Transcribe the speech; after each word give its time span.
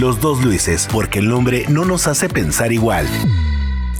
Los 0.00 0.22
dos 0.22 0.42
Luises, 0.42 0.88
porque 0.90 1.18
el 1.18 1.28
nombre 1.28 1.66
no 1.68 1.84
nos 1.84 2.06
hace 2.06 2.30
pensar 2.30 2.72
igual. 2.72 3.06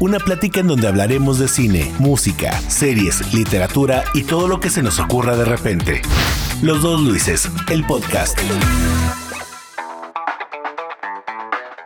Una 0.00 0.18
plática 0.18 0.60
en 0.60 0.68
donde 0.68 0.88
hablaremos 0.88 1.38
de 1.38 1.48
cine, 1.48 1.92
música, 1.98 2.52
series, 2.62 3.34
literatura 3.34 4.04
y 4.14 4.24
todo 4.24 4.48
lo 4.48 4.58
que 4.58 4.70
se 4.70 4.82
nos 4.82 4.98
ocurra 4.98 5.36
de 5.36 5.44
repente. 5.44 6.00
Los 6.62 6.80
dos 6.80 7.02
Luises, 7.02 7.46
el 7.70 7.84
podcast. 7.84 8.38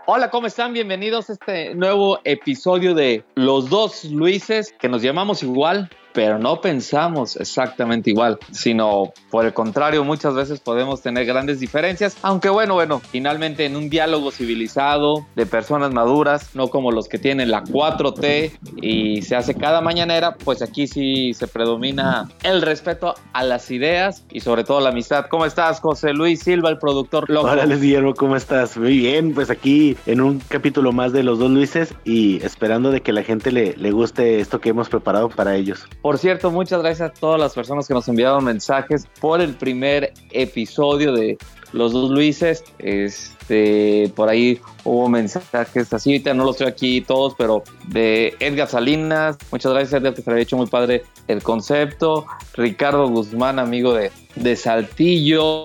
Hola, 0.06 0.30
¿cómo 0.30 0.46
están? 0.46 0.72
Bienvenidos 0.72 1.28
a 1.28 1.32
este 1.32 1.74
nuevo 1.74 2.20
episodio 2.22 2.94
de 2.94 3.24
Los 3.34 3.68
dos 3.68 4.04
Luises, 4.04 4.72
que 4.78 4.88
nos 4.88 5.02
llamamos 5.02 5.42
igual, 5.42 5.90
pero 6.16 6.38
no 6.38 6.62
pensamos 6.62 7.36
exactamente 7.36 8.08
igual, 8.08 8.38
sino 8.50 9.12
por 9.30 9.44
el 9.44 9.52
contrario, 9.52 10.02
muchas 10.02 10.34
veces 10.34 10.60
podemos 10.60 11.02
tener 11.02 11.26
grandes 11.26 11.60
diferencias, 11.60 12.16
aunque 12.22 12.48
bueno, 12.48 12.72
bueno, 12.72 13.02
finalmente 13.10 13.66
en 13.66 13.76
un 13.76 13.90
diálogo 13.90 14.30
civilizado 14.30 15.26
de 15.36 15.44
personas 15.44 15.92
maduras, 15.92 16.54
no 16.54 16.68
como 16.68 16.90
los 16.90 17.06
que 17.06 17.18
tienen 17.18 17.50
la 17.50 17.62
4T 17.64 18.50
y 18.80 19.20
se 19.20 19.36
hace 19.36 19.56
cada 19.56 19.82
mañanera, 19.82 20.36
pues 20.42 20.62
aquí 20.62 20.86
sí 20.86 21.34
se 21.34 21.48
predomina 21.48 22.30
el 22.42 22.62
respeto 22.62 23.14
a 23.34 23.44
las 23.44 23.70
ideas 23.70 24.24
y 24.30 24.40
sobre 24.40 24.64
todo 24.64 24.80
la 24.80 24.88
amistad. 24.88 25.26
¿Cómo 25.28 25.44
estás, 25.44 25.80
José 25.80 26.14
Luis 26.14 26.40
Silva, 26.40 26.70
el 26.70 26.78
productor 26.78 27.28
loco? 27.28 27.48
Hola, 27.48 27.66
Les 27.66 27.82
Guillermo, 27.82 28.14
¿cómo 28.14 28.36
estás? 28.36 28.78
Muy 28.78 28.96
bien, 28.96 29.34
pues 29.34 29.50
aquí 29.50 29.98
en 30.06 30.22
un 30.22 30.40
capítulo 30.48 30.92
más 30.92 31.12
de 31.12 31.22
Los 31.22 31.38
Dos 31.38 31.50
Luises 31.50 31.92
y 32.06 32.42
esperando 32.42 32.90
de 32.90 33.02
que 33.02 33.12
la 33.12 33.22
gente 33.22 33.52
le, 33.52 33.76
le 33.76 33.90
guste 33.90 34.40
esto 34.40 34.62
que 34.62 34.70
hemos 34.70 34.88
preparado 34.88 35.28
para 35.28 35.56
ellos. 35.56 35.86
Por 36.06 36.18
cierto, 36.18 36.52
muchas 36.52 36.82
gracias 36.82 37.10
a 37.10 37.12
todas 37.12 37.40
las 37.40 37.52
personas 37.52 37.88
que 37.88 37.92
nos 37.92 38.06
enviaron 38.06 38.44
mensajes 38.44 39.08
por 39.20 39.40
el 39.40 39.54
primer 39.54 40.12
episodio 40.30 41.12
de 41.12 41.36
Los 41.72 41.92
Dos 41.92 42.12
Luises. 42.12 42.62
Este, 42.78 44.12
por 44.14 44.28
ahí 44.28 44.60
hubo 44.84 45.08
mensajes 45.08 45.92
así, 45.92 46.22
no 46.32 46.44
los 46.44 46.52
estoy 46.52 46.68
aquí 46.68 47.00
todos, 47.00 47.34
pero 47.36 47.64
de 47.88 48.36
Edgar 48.38 48.68
Salinas. 48.68 49.36
Muchas 49.50 49.72
gracias, 49.72 50.00
Edgar, 50.00 50.14
que 50.14 50.22
se 50.22 50.30
había 50.30 50.44
hecho 50.44 50.56
muy 50.56 50.68
padre 50.68 51.02
el 51.26 51.42
concepto. 51.42 52.24
Ricardo 52.54 53.08
Guzmán, 53.08 53.58
amigo 53.58 53.92
de, 53.92 54.12
de 54.36 54.54
Saltillo. 54.54 55.64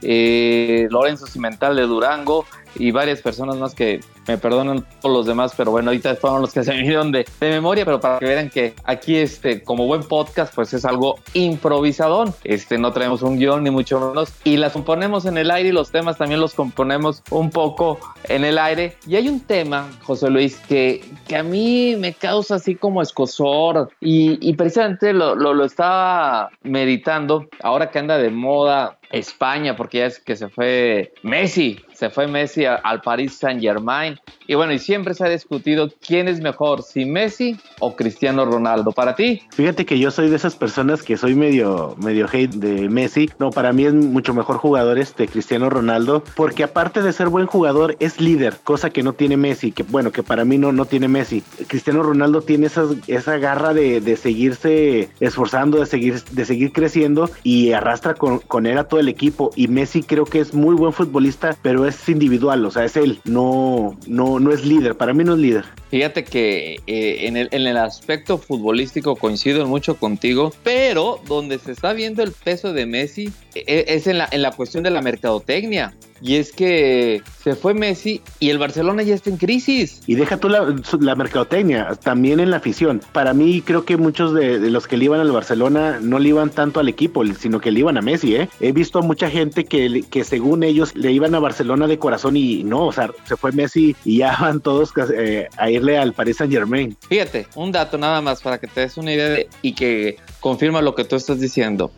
Eh, 0.00 0.88
Lorenzo 0.90 1.26
Cimental 1.26 1.76
de 1.76 1.82
Durango 1.82 2.46
y 2.76 2.92
varias 2.92 3.20
personas 3.20 3.56
más 3.56 3.74
que 3.74 4.00
me 4.26 4.38
perdonan 4.38 4.84
todos 5.00 5.14
los 5.14 5.26
demás, 5.26 5.54
pero 5.56 5.70
bueno, 5.70 5.90
ahorita 5.90 6.14
fueron 6.16 6.42
los 6.42 6.52
que 6.52 6.64
se 6.64 6.72
vinieron 6.72 7.12
de, 7.12 7.26
de, 7.40 7.50
memoria, 7.50 7.84
pero 7.84 8.00
para 8.00 8.18
que 8.18 8.26
vean 8.26 8.50
que 8.50 8.74
aquí, 8.84 9.16
este, 9.16 9.62
como 9.62 9.86
buen 9.86 10.02
podcast, 10.02 10.54
pues 10.54 10.72
es 10.74 10.84
algo 10.84 11.18
improvisadón. 11.34 12.34
Este, 12.44 12.78
no 12.78 12.92
traemos 12.92 13.22
un 13.22 13.38
guion 13.38 13.64
ni 13.64 13.70
mucho 13.70 14.00
menos 14.00 14.32
y 14.44 14.56
las 14.56 14.72
componemos 14.72 15.26
en 15.26 15.38
el 15.38 15.50
aire 15.50 15.70
y 15.70 15.72
los 15.72 15.90
temas 15.90 16.18
también 16.18 16.40
los 16.40 16.54
componemos 16.54 17.22
un 17.30 17.50
poco 17.50 17.98
en 18.28 18.44
el 18.44 18.58
aire. 18.58 18.96
Y 19.06 19.16
hay 19.16 19.28
un 19.28 19.40
tema, 19.40 19.88
José 20.02 20.30
Luis, 20.30 20.56
que, 20.68 21.04
que 21.26 21.36
a 21.36 21.42
mí 21.42 21.96
me 21.96 22.14
causa 22.14 22.56
así 22.56 22.74
como 22.74 23.02
escosor 23.02 23.90
y, 24.00 24.38
y 24.46 24.54
precisamente 24.54 25.12
lo, 25.12 25.34
lo, 25.34 25.54
lo 25.54 25.64
estaba 25.64 26.50
meditando 26.62 27.48
ahora 27.62 27.90
que 27.90 27.98
anda 27.98 28.18
de 28.18 28.30
moda 28.30 28.98
España, 29.12 29.76
porque 29.76 29.98
ya 29.98 30.06
es 30.06 30.18
que 30.18 30.36
se 30.36 30.48
fue 30.48 31.12
Messi, 31.22 31.78
se 31.92 32.10
fue 32.10 32.26
Messi 32.26 32.64
al 32.64 33.02
Paris 33.02 33.38
Saint 33.38 33.60
Germain. 33.60 34.11
Y 34.46 34.54
bueno, 34.54 34.72
y 34.72 34.78
siempre 34.78 35.14
se 35.14 35.24
ha 35.24 35.28
discutido 35.28 35.90
quién 36.04 36.28
es 36.28 36.40
mejor, 36.40 36.82
si 36.82 37.04
Messi 37.04 37.56
o 37.78 37.96
Cristiano 37.96 38.44
Ronaldo. 38.44 38.92
Para 38.92 39.14
ti. 39.14 39.42
Fíjate 39.52 39.86
que 39.86 39.98
yo 39.98 40.10
soy 40.10 40.28
de 40.28 40.36
esas 40.36 40.56
personas 40.56 41.02
que 41.02 41.16
soy 41.16 41.34
medio, 41.34 41.96
medio 41.98 42.26
hate 42.30 42.54
de 42.54 42.88
Messi. 42.88 43.30
No, 43.38 43.50
para 43.50 43.72
mí 43.72 43.84
es 43.84 43.94
mucho 43.94 44.34
mejor 44.34 44.56
jugador 44.58 44.98
este 44.98 45.28
Cristiano 45.28 45.70
Ronaldo, 45.70 46.24
porque 46.36 46.64
aparte 46.64 47.02
de 47.02 47.12
ser 47.12 47.28
buen 47.28 47.46
jugador, 47.46 47.96
es 48.00 48.20
líder, 48.20 48.58
cosa 48.64 48.90
que 48.90 49.02
no 49.02 49.12
tiene 49.12 49.36
Messi, 49.36 49.72
que 49.72 49.82
bueno, 49.82 50.10
que 50.12 50.22
para 50.22 50.44
mí 50.44 50.58
no, 50.58 50.72
no 50.72 50.84
tiene 50.84 51.08
Messi. 51.08 51.42
Cristiano 51.66 52.02
Ronaldo 52.02 52.42
tiene 52.42 52.66
esa, 52.66 53.38
garra 53.38 53.74
de, 53.74 54.00
de 54.00 54.16
seguirse 54.16 55.10
esforzando, 55.20 55.78
de 55.78 55.86
seguir, 55.86 56.22
de 56.22 56.44
seguir 56.44 56.72
creciendo 56.72 57.30
y 57.42 57.72
arrastra 57.72 58.14
con, 58.14 58.38
con 58.40 58.66
él 58.66 58.78
a 58.78 58.84
todo 58.84 59.00
el 59.00 59.08
equipo. 59.08 59.50
Y 59.56 59.68
Messi 59.68 60.02
creo 60.02 60.24
que 60.24 60.40
es 60.40 60.54
muy 60.54 60.74
buen 60.74 60.92
futbolista, 60.92 61.56
pero 61.62 61.86
es 61.86 62.08
individual, 62.08 62.64
o 62.64 62.70
sea, 62.70 62.84
es 62.84 62.96
él, 62.96 63.20
no, 63.24 63.96
no, 64.06 64.38
no 64.38 64.52
es 64.52 64.64
líder, 64.64 64.96
para 64.96 65.12
mí 65.14 65.24
no 65.24 65.34
es 65.34 65.38
líder. 65.40 65.64
Fíjate 65.90 66.24
que 66.24 66.80
eh, 66.86 67.26
en, 67.26 67.36
el, 67.36 67.48
en, 67.52 67.66
el, 67.66 67.76
aspecto 67.76 68.38
futbolístico 68.38 69.16
coincido 69.16 69.66
mucho 69.66 69.96
contigo, 69.96 70.52
pero 70.62 71.20
donde 71.26 71.58
se 71.58 71.72
está 71.72 71.92
viendo 71.92 72.22
el 72.22 72.32
peso 72.32 72.72
de 72.72 72.86
Messi 72.86 73.32
eh, 73.54 73.84
es 73.88 74.06
en 74.06 74.18
la, 74.18 74.28
en 74.30 74.42
la 74.42 74.52
cuestión 74.52 74.84
de 74.84 74.90
la 74.90 75.02
mercadotecnia. 75.02 75.94
Y 76.22 76.36
es 76.36 76.52
que 76.52 77.22
se 77.42 77.56
fue 77.56 77.74
Messi 77.74 78.22
y 78.38 78.50
el 78.50 78.58
Barcelona 78.58 79.02
ya 79.02 79.14
está 79.14 79.30
en 79.30 79.36
crisis. 79.36 80.00
Y 80.06 80.14
deja 80.14 80.36
tú 80.36 80.48
la, 80.48 80.74
la 81.00 81.14
mercadotecnia, 81.16 81.96
también 82.02 82.38
en 82.38 82.50
la 82.50 82.58
afición. 82.58 83.02
Para 83.12 83.34
mí 83.34 83.62
creo 83.62 83.84
que 83.84 83.96
muchos 83.96 84.32
de, 84.32 84.60
de, 84.60 84.70
los 84.70 84.86
que 84.86 84.96
le 84.96 85.06
iban 85.06 85.20
al 85.20 85.32
Barcelona 85.32 85.98
no 86.00 86.18
le 86.20 86.28
iban 86.28 86.50
tanto 86.50 86.78
al 86.78 86.88
equipo, 86.88 87.24
sino 87.34 87.60
que 87.60 87.72
le 87.72 87.80
iban 87.80 87.96
a 87.96 88.02
Messi. 88.02 88.36
¿eh? 88.36 88.48
He 88.60 88.72
visto 88.72 89.00
a 89.00 89.02
mucha 89.02 89.28
gente 89.28 89.64
que, 89.64 90.04
que 90.08 90.22
según 90.22 90.62
ellos 90.62 90.94
le 90.94 91.10
iban 91.10 91.34
a 91.34 91.40
Barcelona 91.40 91.86
de 91.86 91.98
corazón 91.98 92.36
y 92.36 92.62
no, 92.62 92.86
o 92.86 92.92
sea, 92.92 93.10
se 93.24 93.36
fue 93.36 93.50
Messi 93.52 93.96
y 94.04 94.18
ya 94.18 94.36
van 94.40 94.60
todos 94.60 94.92
eh, 95.16 95.48
a 95.56 95.70
irle 95.70 95.98
al 95.98 96.12
Paris 96.12 96.36
Saint 96.36 96.52
Germain. 96.52 96.96
Fíjate, 97.08 97.46
un 97.56 97.72
dato 97.72 97.98
nada 97.98 98.20
más 98.20 98.42
para 98.42 98.58
que 98.58 98.68
te 98.68 98.82
des 98.82 98.96
una 98.96 99.12
idea 99.12 99.28
de, 99.28 99.48
y 99.62 99.72
que 99.72 100.18
confirma 100.40 100.82
lo 100.82 100.94
que 100.94 101.04
tú 101.04 101.16
estás 101.16 101.40
diciendo. 101.40 101.90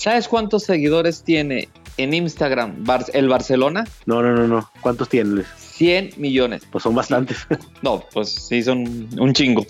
¿Sabes 0.00 0.28
cuántos 0.28 0.62
seguidores 0.62 1.22
tiene 1.24 1.68
en 1.98 2.14
Instagram 2.14 2.84
Bar 2.86 3.04
el 3.12 3.28
Barcelona? 3.28 3.84
No, 4.06 4.22
no, 4.22 4.32
no, 4.34 4.48
no. 4.48 4.70
¿Cuántos 4.80 5.10
tiene, 5.10 5.28
Luis? 5.28 5.46
100 5.58 6.12
millones. 6.16 6.62
Pues 6.72 6.84
son 6.84 6.94
bastantes. 6.94 7.46
No, 7.82 8.02
pues 8.14 8.30
sí, 8.30 8.62
son 8.62 9.10
un 9.18 9.34
chingo. 9.34 9.66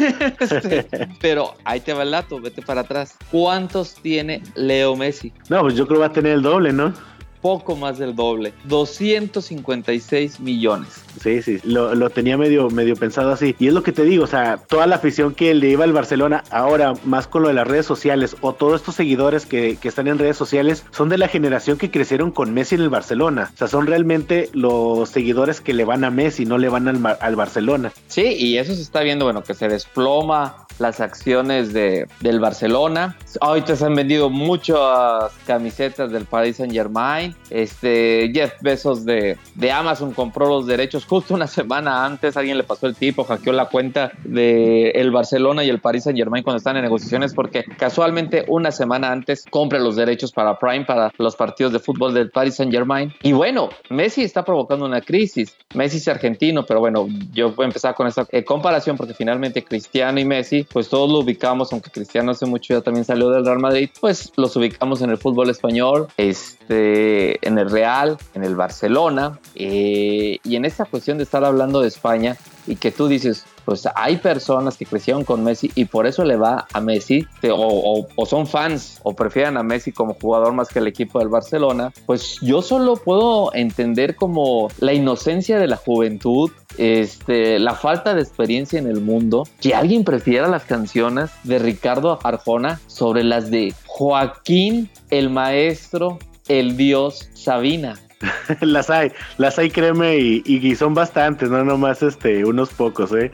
este, 0.40 0.86
pero 1.20 1.52
ahí 1.64 1.80
te 1.80 1.92
va 1.92 2.02
el 2.02 2.12
dato, 2.12 2.40
vete 2.40 2.62
para 2.62 2.80
atrás. 2.80 3.18
¿Cuántos 3.30 3.96
tiene 3.96 4.42
Leo 4.54 4.96
Messi? 4.96 5.34
No, 5.50 5.60
pues 5.60 5.74
yo 5.74 5.86
creo 5.86 5.98
que 5.98 6.00
va 6.00 6.06
a 6.06 6.12
tener 6.14 6.32
el 6.32 6.42
doble, 6.42 6.72
¿no? 6.72 6.94
Poco 7.44 7.76
más 7.76 7.98
del 7.98 8.16
doble. 8.16 8.54
256 8.64 10.40
millones. 10.40 10.88
Sí, 11.20 11.42
sí, 11.42 11.58
lo, 11.62 11.94
lo, 11.94 12.08
tenía 12.08 12.38
medio, 12.38 12.70
medio 12.70 12.96
pensado 12.96 13.32
así. 13.32 13.54
Y 13.58 13.68
es 13.68 13.74
lo 13.74 13.82
que 13.82 13.92
te 13.92 14.04
digo, 14.04 14.24
o 14.24 14.26
sea, 14.26 14.56
toda 14.56 14.86
la 14.86 14.96
afición 14.96 15.34
que 15.34 15.52
le 15.52 15.68
iba 15.68 15.84
al 15.84 15.92
Barcelona, 15.92 16.42
ahora 16.48 16.94
más 17.04 17.26
con 17.26 17.42
lo 17.42 17.48
de 17.48 17.54
las 17.54 17.68
redes 17.68 17.84
sociales, 17.84 18.34
o 18.40 18.54
todos 18.54 18.80
estos 18.80 18.94
seguidores 18.94 19.44
que, 19.44 19.76
que, 19.76 19.88
están 19.88 20.08
en 20.08 20.18
redes 20.18 20.38
sociales, 20.38 20.86
son 20.90 21.10
de 21.10 21.18
la 21.18 21.28
generación 21.28 21.76
que 21.76 21.90
crecieron 21.90 22.30
con 22.30 22.54
Messi 22.54 22.76
en 22.76 22.80
el 22.80 22.88
Barcelona. 22.88 23.50
O 23.52 23.58
sea, 23.58 23.68
son 23.68 23.86
realmente 23.86 24.48
los 24.54 25.10
seguidores 25.10 25.60
que 25.60 25.74
le 25.74 25.84
van 25.84 26.02
a 26.04 26.10
Messi, 26.10 26.46
no 26.46 26.56
le 26.56 26.70
van 26.70 26.88
al, 26.88 27.18
al 27.20 27.36
Barcelona. 27.36 27.92
Sí, 28.08 28.22
y 28.22 28.56
eso 28.56 28.74
se 28.74 28.80
está 28.80 29.02
viendo, 29.02 29.26
bueno, 29.26 29.42
que 29.42 29.52
se 29.52 29.68
desploma 29.68 30.63
las 30.78 31.00
acciones 31.00 31.72
de, 31.72 32.06
del 32.20 32.40
Barcelona. 32.40 33.16
Ahorita 33.40 33.76
se 33.76 33.84
han 33.84 33.94
vendido 33.94 34.30
muchas 34.30 35.32
camisetas 35.46 36.10
del 36.10 36.24
Paris 36.24 36.56
Saint 36.56 36.72
Germain. 36.72 37.34
Este, 37.50 38.30
Jeff 38.32 38.54
Bezos 38.60 39.04
de, 39.04 39.38
de 39.54 39.72
Amazon 39.72 40.12
compró 40.12 40.48
los 40.48 40.66
derechos 40.66 41.04
justo 41.04 41.34
una 41.34 41.46
semana 41.48 42.04
antes. 42.04 42.36
Alguien 42.36 42.58
le 42.58 42.64
pasó 42.64 42.86
el 42.86 42.94
tipo, 42.94 43.24
hackeó 43.24 43.52
la 43.52 43.66
cuenta 43.66 44.12
de 44.24 44.90
el 44.90 45.10
Barcelona 45.10 45.64
y 45.64 45.70
el 45.70 45.80
Paris 45.80 46.04
Saint 46.04 46.18
Germain 46.18 46.42
cuando 46.42 46.58
están 46.58 46.76
en 46.76 46.82
negociaciones 46.82 47.34
porque 47.34 47.64
casualmente 47.76 48.44
una 48.48 48.70
semana 48.70 49.10
antes 49.10 49.44
compra 49.50 49.78
los 49.78 49.96
derechos 49.96 50.32
para 50.32 50.58
Prime, 50.58 50.84
para 50.84 51.12
los 51.18 51.36
partidos 51.36 51.72
de 51.72 51.78
fútbol 51.78 52.14
del 52.14 52.30
Paris 52.30 52.56
Saint 52.56 52.72
Germain. 52.72 53.12
Y 53.22 53.32
bueno, 53.32 53.70
Messi 53.90 54.22
está 54.22 54.44
provocando 54.44 54.84
una 54.84 55.00
crisis. 55.00 55.56
Messi 55.74 55.98
es 55.98 56.08
argentino, 56.08 56.64
pero 56.66 56.80
bueno, 56.80 57.06
yo 57.32 57.52
voy 57.52 57.64
a 57.64 57.66
empezar 57.66 57.94
con 57.94 58.06
esta 58.06 58.26
eh, 58.30 58.44
comparación 58.44 58.96
porque 58.96 59.14
finalmente 59.14 59.64
Cristiano 59.64 60.20
y 60.20 60.24
Messi 60.24 60.63
pues 60.72 60.88
todos 60.88 61.10
lo 61.10 61.20
ubicamos, 61.20 61.72
aunque 61.72 61.90
Cristiano 61.90 62.32
hace 62.32 62.46
mucho 62.46 62.74
ya 62.74 62.80
también 62.80 63.04
salió 63.04 63.30
del 63.30 63.44
Real 63.44 63.58
Madrid, 63.58 63.90
pues 64.00 64.32
los 64.36 64.56
ubicamos 64.56 65.02
en 65.02 65.10
el 65.10 65.18
fútbol 65.18 65.50
español, 65.50 66.08
este, 66.16 67.46
en 67.46 67.58
el 67.58 67.70
Real, 67.70 68.16
en 68.34 68.44
el 68.44 68.56
Barcelona, 68.56 69.38
eh, 69.54 70.38
y 70.42 70.56
en 70.56 70.64
esta 70.64 70.84
cuestión 70.84 71.18
de 71.18 71.24
estar 71.24 71.44
hablando 71.44 71.80
de 71.80 71.88
España 71.88 72.36
y 72.66 72.76
que 72.76 72.92
tú 72.92 73.08
dices, 73.08 73.44
pues 73.64 73.88
hay 73.94 74.18
personas 74.18 74.76
que 74.76 74.86
crecieron 74.86 75.24
con 75.24 75.42
Messi 75.44 75.70
y 75.74 75.86
por 75.86 76.06
eso 76.06 76.24
le 76.24 76.36
va 76.36 76.66
a 76.72 76.80
Messi, 76.80 77.26
o, 77.42 77.54
o, 77.54 78.06
o, 78.16 78.26
son 78.26 78.46
fans 78.46 79.00
o 79.02 79.14
prefieren 79.14 79.56
a 79.56 79.62
Messi 79.62 79.92
como 79.92 80.14
jugador 80.14 80.52
más 80.52 80.68
que 80.68 80.78
el 80.78 80.86
equipo 80.86 81.18
del 81.18 81.28
Barcelona, 81.28 81.92
pues 82.06 82.38
yo 82.40 82.62
solo 82.62 82.96
puedo 82.96 83.54
entender 83.54 84.16
como 84.16 84.68
la 84.78 84.92
inocencia 84.92 85.58
de 85.58 85.66
la 85.66 85.76
juventud, 85.76 86.50
este, 86.78 87.58
la 87.58 87.74
falta 87.74 88.14
de 88.14 88.22
experiencia 88.22 88.78
en 88.78 88.86
el 88.86 89.00
mundo, 89.00 89.46
que 89.60 89.74
alguien 89.74 90.04
prefiera 90.04 90.48
las 90.48 90.64
canciones 90.64 91.30
de 91.44 91.58
Ricardo 91.58 92.18
Arjona 92.22 92.80
sobre 92.86 93.24
las 93.24 93.50
de 93.50 93.74
Joaquín, 93.86 94.90
el 95.10 95.30
maestro, 95.30 96.18
el 96.48 96.76
dios 96.76 97.30
Sabina. 97.34 97.94
las 98.60 98.90
hay, 98.90 99.12
las 99.38 99.58
hay, 99.58 99.70
créeme, 99.70 100.16
y, 100.16 100.42
y, 100.44 100.74
son 100.76 100.94
bastantes, 100.94 101.50
no 101.50 101.64
nomás 101.64 102.02
este, 102.02 102.44
unos 102.44 102.70
pocos, 102.70 103.12
¿eh? 103.12 103.30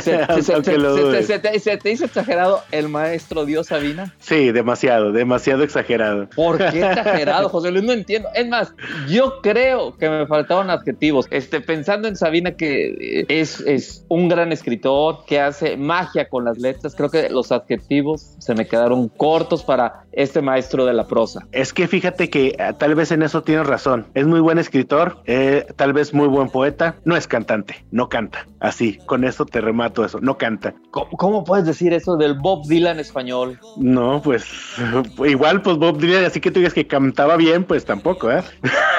¿Se, 0.00 0.18
te, 1.78 1.90
hizo 1.90 2.04
exagerado 2.04 2.62
el 2.70 2.88
maestro 2.88 3.44
Dios 3.44 3.68
Sabina? 3.68 4.12
Sí, 4.20 4.52
demasiado, 4.52 5.12
demasiado 5.12 5.62
exagerado. 5.62 6.28
¿Por 6.34 6.58
qué 6.58 6.80
exagerado, 6.90 7.48
José 7.48 7.70
Luis? 7.70 7.84
No 7.84 7.92
entiendo. 7.92 8.28
Es 8.34 8.48
más, 8.48 8.74
yo 9.08 9.40
creo 9.42 9.96
que 9.96 10.08
me 10.08 10.26
faltaban 10.26 10.70
adjetivos. 10.70 11.26
Este, 11.30 11.60
pensando 11.60 12.08
en 12.08 12.16
Sabina, 12.16 12.52
que 12.52 13.24
es, 13.28 13.60
es 13.60 14.04
un 14.08 14.28
gran 14.28 14.52
escritor, 14.52 15.24
que 15.26 15.40
hace 15.40 15.76
magia 15.76 16.28
con 16.28 16.44
las 16.44 16.58
letras, 16.58 16.94
creo 16.94 17.10
que 17.10 17.28
los 17.30 17.52
adjetivos 17.52 18.34
se 18.38 18.54
me 18.54 18.66
quedaron 18.66 19.08
cortos 19.08 19.62
para 19.62 20.04
este 20.12 20.40
maestro 20.40 20.84
de 20.84 20.92
la 20.92 21.06
prosa. 21.06 21.46
Es 21.52 21.72
que 21.72 21.88
fíjate 21.88 22.30
que 22.30 22.48
eh, 22.48 22.72
tal 22.78 22.94
vez 22.94 23.10
en 23.10 23.22
eso 23.22 23.42
tienes 23.42 23.66
razón. 23.66 24.06
Es 24.14 24.23
muy 24.26 24.40
buen 24.40 24.58
escritor, 24.58 25.18
eh, 25.26 25.66
tal 25.76 25.92
vez 25.92 26.14
muy 26.14 26.28
buen 26.28 26.48
poeta, 26.48 26.96
no 27.04 27.16
es 27.16 27.26
cantante, 27.26 27.84
no 27.90 28.08
canta. 28.08 28.46
Así, 28.60 28.98
con 29.06 29.24
eso 29.24 29.44
te 29.46 29.60
remato 29.60 30.04
eso, 30.04 30.20
no 30.20 30.38
canta. 30.38 30.74
¿Cómo, 30.90 31.44
puedes 31.44 31.66
decir 31.66 31.92
eso 31.92 32.16
del 32.16 32.34
Bob 32.34 32.66
Dylan 32.66 33.00
español? 33.00 33.58
No, 33.76 34.22
pues 34.22 34.46
igual, 35.26 35.62
pues 35.62 35.76
Bob 35.76 35.98
Dylan, 35.98 36.24
así 36.24 36.40
que 36.40 36.50
tú 36.50 36.60
digas 36.60 36.74
que 36.74 36.86
cantaba 36.86 37.36
bien, 37.36 37.64
pues 37.64 37.84
tampoco, 37.84 38.30
¿eh? 38.30 38.42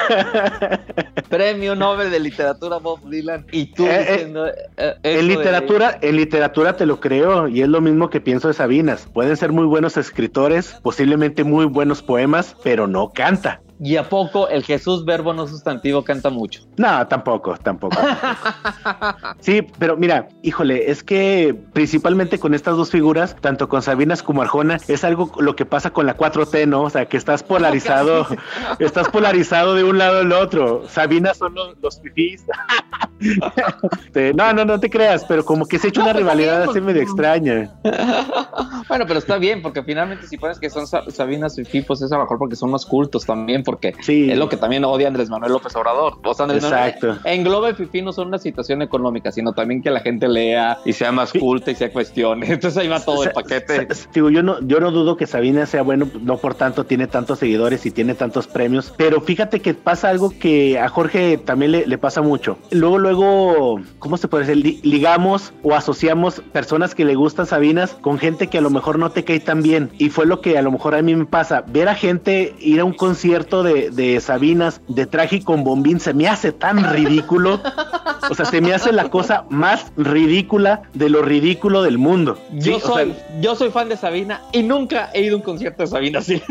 Premio 1.28 1.74
Nobel 1.74 2.10
de 2.10 2.20
Literatura 2.20 2.78
Bob 2.78 3.08
Dylan. 3.08 3.46
Y 3.52 3.72
tú 3.72 3.86
eh, 3.86 4.06
diciendo, 4.08 4.46
en 4.76 5.28
literatura, 5.28 5.98
en 6.00 6.16
literatura 6.16 6.76
te 6.76 6.86
lo 6.86 7.00
creo, 7.00 7.48
y 7.48 7.62
es 7.62 7.68
lo 7.68 7.80
mismo 7.80 8.10
que 8.10 8.20
pienso 8.20 8.48
de 8.48 8.54
Sabinas. 8.54 9.06
Pueden 9.12 9.36
ser 9.36 9.52
muy 9.52 9.64
buenos 9.64 9.96
escritores, 9.96 10.76
posiblemente 10.82 11.44
muy 11.44 11.64
buenos 11.64 12.02
poemas, 12.02 12.56
pero 12.62 12.86
no 12.86 13.10
canta. 13.10 13.60
¿Y 13.78 13.96
a 13.96 14.08
poco 14.08 14.48
el 14.48 14.64
Jesús 14.64 15.04
verbo 15.04 15.34
no 15.34 15.46
sustantivo 15.46 16.02
canta 16.02 16.30
mucho? 16.30 16.62
No, 16.78 17.06
tampoco, 17.08 17.56
tampoco. 17.58 17.96
sí, 19.40 19.66
pero 19.78 19.96
mira, 19.96 20.28
híjole, 20.42 20.90
es 20.90 21.02
que 21.02 21.54
principalmente 21.72 22.38
con 22.38 22.54
estas 22.54 22.76
dos 22.76 22.90
figuras, 22.90 23.36
tanto 23.40 23.68
con 23.68 23.82
Sabinas 23.82 24.22
como 24.22 24.40
Arjona, 24.40 24.78
es 24.88 25.04
algo 25.04 25.30
lo 25.38 25.54
que 25.56 25.66
pasa 25.66 25.90
con 25.90 26.06
la 26.06 26.16
4T, 26.16 26.66
¿no? 26.66 26.82
O 26.82 26.90
sea, 26.90 27.06
que 27.06 27.18
estás 27.18 27.42
polarizado, 27.44 28.26
estás 28.78 29.08
polarizado 29.08 29.74
de 29.74 29.84
un 29.84 29.98
lado 29.98 30.20
al 30.20 30.32
otro. 30.32 30.88
Sabinas 30.88 31.36
son 31.36 31.54
los, 31.54 31.76
los 31.82 32.00
no, 34.34 34.52
no, 34.52 34.64
no 34.64 34.80
te 34.80 34.88
creas, 34.88 35.24
pero 35.26 35.44
como 35.44 35.66
que 35.66 35.78
se 35.78 35.88
ha 35.88 35.90
hecho 35.90 36.02
una 36.02 36.12
rivalidad 36.12 36.62
así 36.62 36.80
medio 36.80 37.02
extraña. 37.02 37.74
bueno, 38.88 39.04
pero 39.06 39.18
está 39.18 39.36
bien, 39.36 39.60
porque 39.60 39.82
finalmente 39.82 40.26
si 40.26 40.38
pones 40.38 40.58
que 40.58 40.70
son 40.70 40.86
Sabinas 40.86 41.58
y 41.58 41.82
pues 41.82 42.00
es 42.00 42.12
a 42.12 42.16
lo 42.16 42.22
mejor 42.22 42.38
porque 42.38 42.56
son 42.56 42.70
más 42.70 42.86
cultos 42.86 43.26
también 43.26 43.62
porque 43.66 43.94
es 43.98 44.38
lo 44.38 44.48
que 44.48 44.56
también 44.56 44.84
odia 44.84 45.08
Andrés 45.08 45.28
Manuel 45.28 45.52
López 45.52 45.74
Obrador. 45.74 46.18
O 46.24 46.34
sea, 46.34 46.44
Andrés 46.44 46.62
Exacto. 46.62 47.08
Manuel, 47.08 47.22
engloba 47.24 47.68
el 47.68 47.74
FIFI 47.74 48.02
no 48.02 48.12
solo 48.12 48.28
una 48.28 48.38
situación 48.38 48.80
económica, 48.80 49.32
sino 49.32 49.52
también 49.52 49.82
que 49.82 49.90
la 49.90 50.00
gente 50.00 50.28
lea 50.28 50.78
y 50.84 50.92
sea 50.92 51.10
más 51.10 51.32
culta 51.32 51.72
y 51.72 51.74
sea 51.74 51.92
cuestione. 51.92 52.46
Entonces 52.50 52.78
ahí 52.78 52.88
va 52.88 53.00
todo 53.00 53.24
el 53.24 53.32
paquete. 53.32 53.88
Digo, 54.14 54.30
yo 54.30 54.42
no, 54.44 54.60
yo 54.60 54.78
no 54.78 54.92
dudo 54.92 55.16
que 55.16 55.26
Sabina 55.26 55.66
sea 55.66 55.82
bueno, 55.82 56.08
no 56.22 56.36
por 56.36 56.54
tanto 56.54 56.84
tiene 56.84 57.08
tantos 57.08 57.40
seguidores 57.40 57.84
y 57.86 57.90
tiene 57.90 58.14
tantos 58.14 58.46
premios, 58.46 58.94
pero 58.96 59.20
fíjate 59.20 59.60
que 59.60 59.74
pasa 59.74 60.08
algo 60.08 60.30
que 60.30 60.78
a 60.78 60.88
Jorge 60.88 61.38
también 61.38 61.72
le, 61.72 61.98
pasa 61.98 62.22
mucho. 62.22 62.58
Luego, 62.70 62.98
luego, 62.98 63.80
¿cómo 63.98 64.16
se 64.16 64.28
puede 64.28 64.46
decir? 64.46 64.80
Ligamos 64.84 65.52
o 65.64 65.74
asociamos 65.74 66.40
personas 66.52 66.94
que 66.94 67.04
le 67.04 67.16
gustan 67.16 67.46
Sabinas 67.46 67.96
con 68.00 68.18
gente 68.18 68.46
que 68.46 68.58
a 68.58 68.60
lo 68.60 68.70
mejor 68.70 68.98
no 68.98 69.10
te 69.10 69.24
cae 69.24 69.40
tan 69.40 69.62
bien. 69.62 69.90
Y 69.98 70.10
fue 70.10 70.26
lo 70.26 70.40
que 70.40 70.56
a 70.56 70.62
lo 70.62 70.70
mejor 70.70 70.94
a 70.94 71.02
mí 71.02 71.16
me 71.16 71.26
pasa. 71.26 71.64
Ver 71.66 71.88
a 71.88 71.94
gente 71.94 72.54
ir 72.60 72.80
a 72.80 72.84
un 72.84 72.92
concierto 72.92 73.55
de, 73.62 74.20
Sabinas 74.20 74.80
de 74.88 75.06
traje 75.06 75.42
con 75.42 75.64
bombín 75.64 76.00
se 76.00 76.14
me 76.14 76.28
hace 76.28 76.52
tan 76.52 76.92
ridículo. 76.92 77.60
O 78.28 78.34
sea, 78.34 78.44
se 78.44 78.60
me 78.60 78.74
hace 78.74 78.92
la 78.92 79.08
cosa 79.08 79.44
más 79.50 79.92
ridícula 79.96 80.82
de 80.94 81.08
lo 81.08 81.22
ridículo 81.22 81.82
del 81.82 81.98
mundo. 81.98 82.38
Yo, 82.52 82.80
soy, 82.80 83.14
yo 83.40 83.54
soy 83.54 83.70
fan 83.70 83.88
de 83.88 83.96
Sabina 83.96 84.42
y 84.52 84.62
nunca 84.62 85.10
he 85.14 85.22
ido 85.22 85.34
a 85.34 85.38
un 85.38 85.44
concierto 85.44 85.82
de 85.82 85.86
Sabina 85.86 86.18
así. 86.18 86.42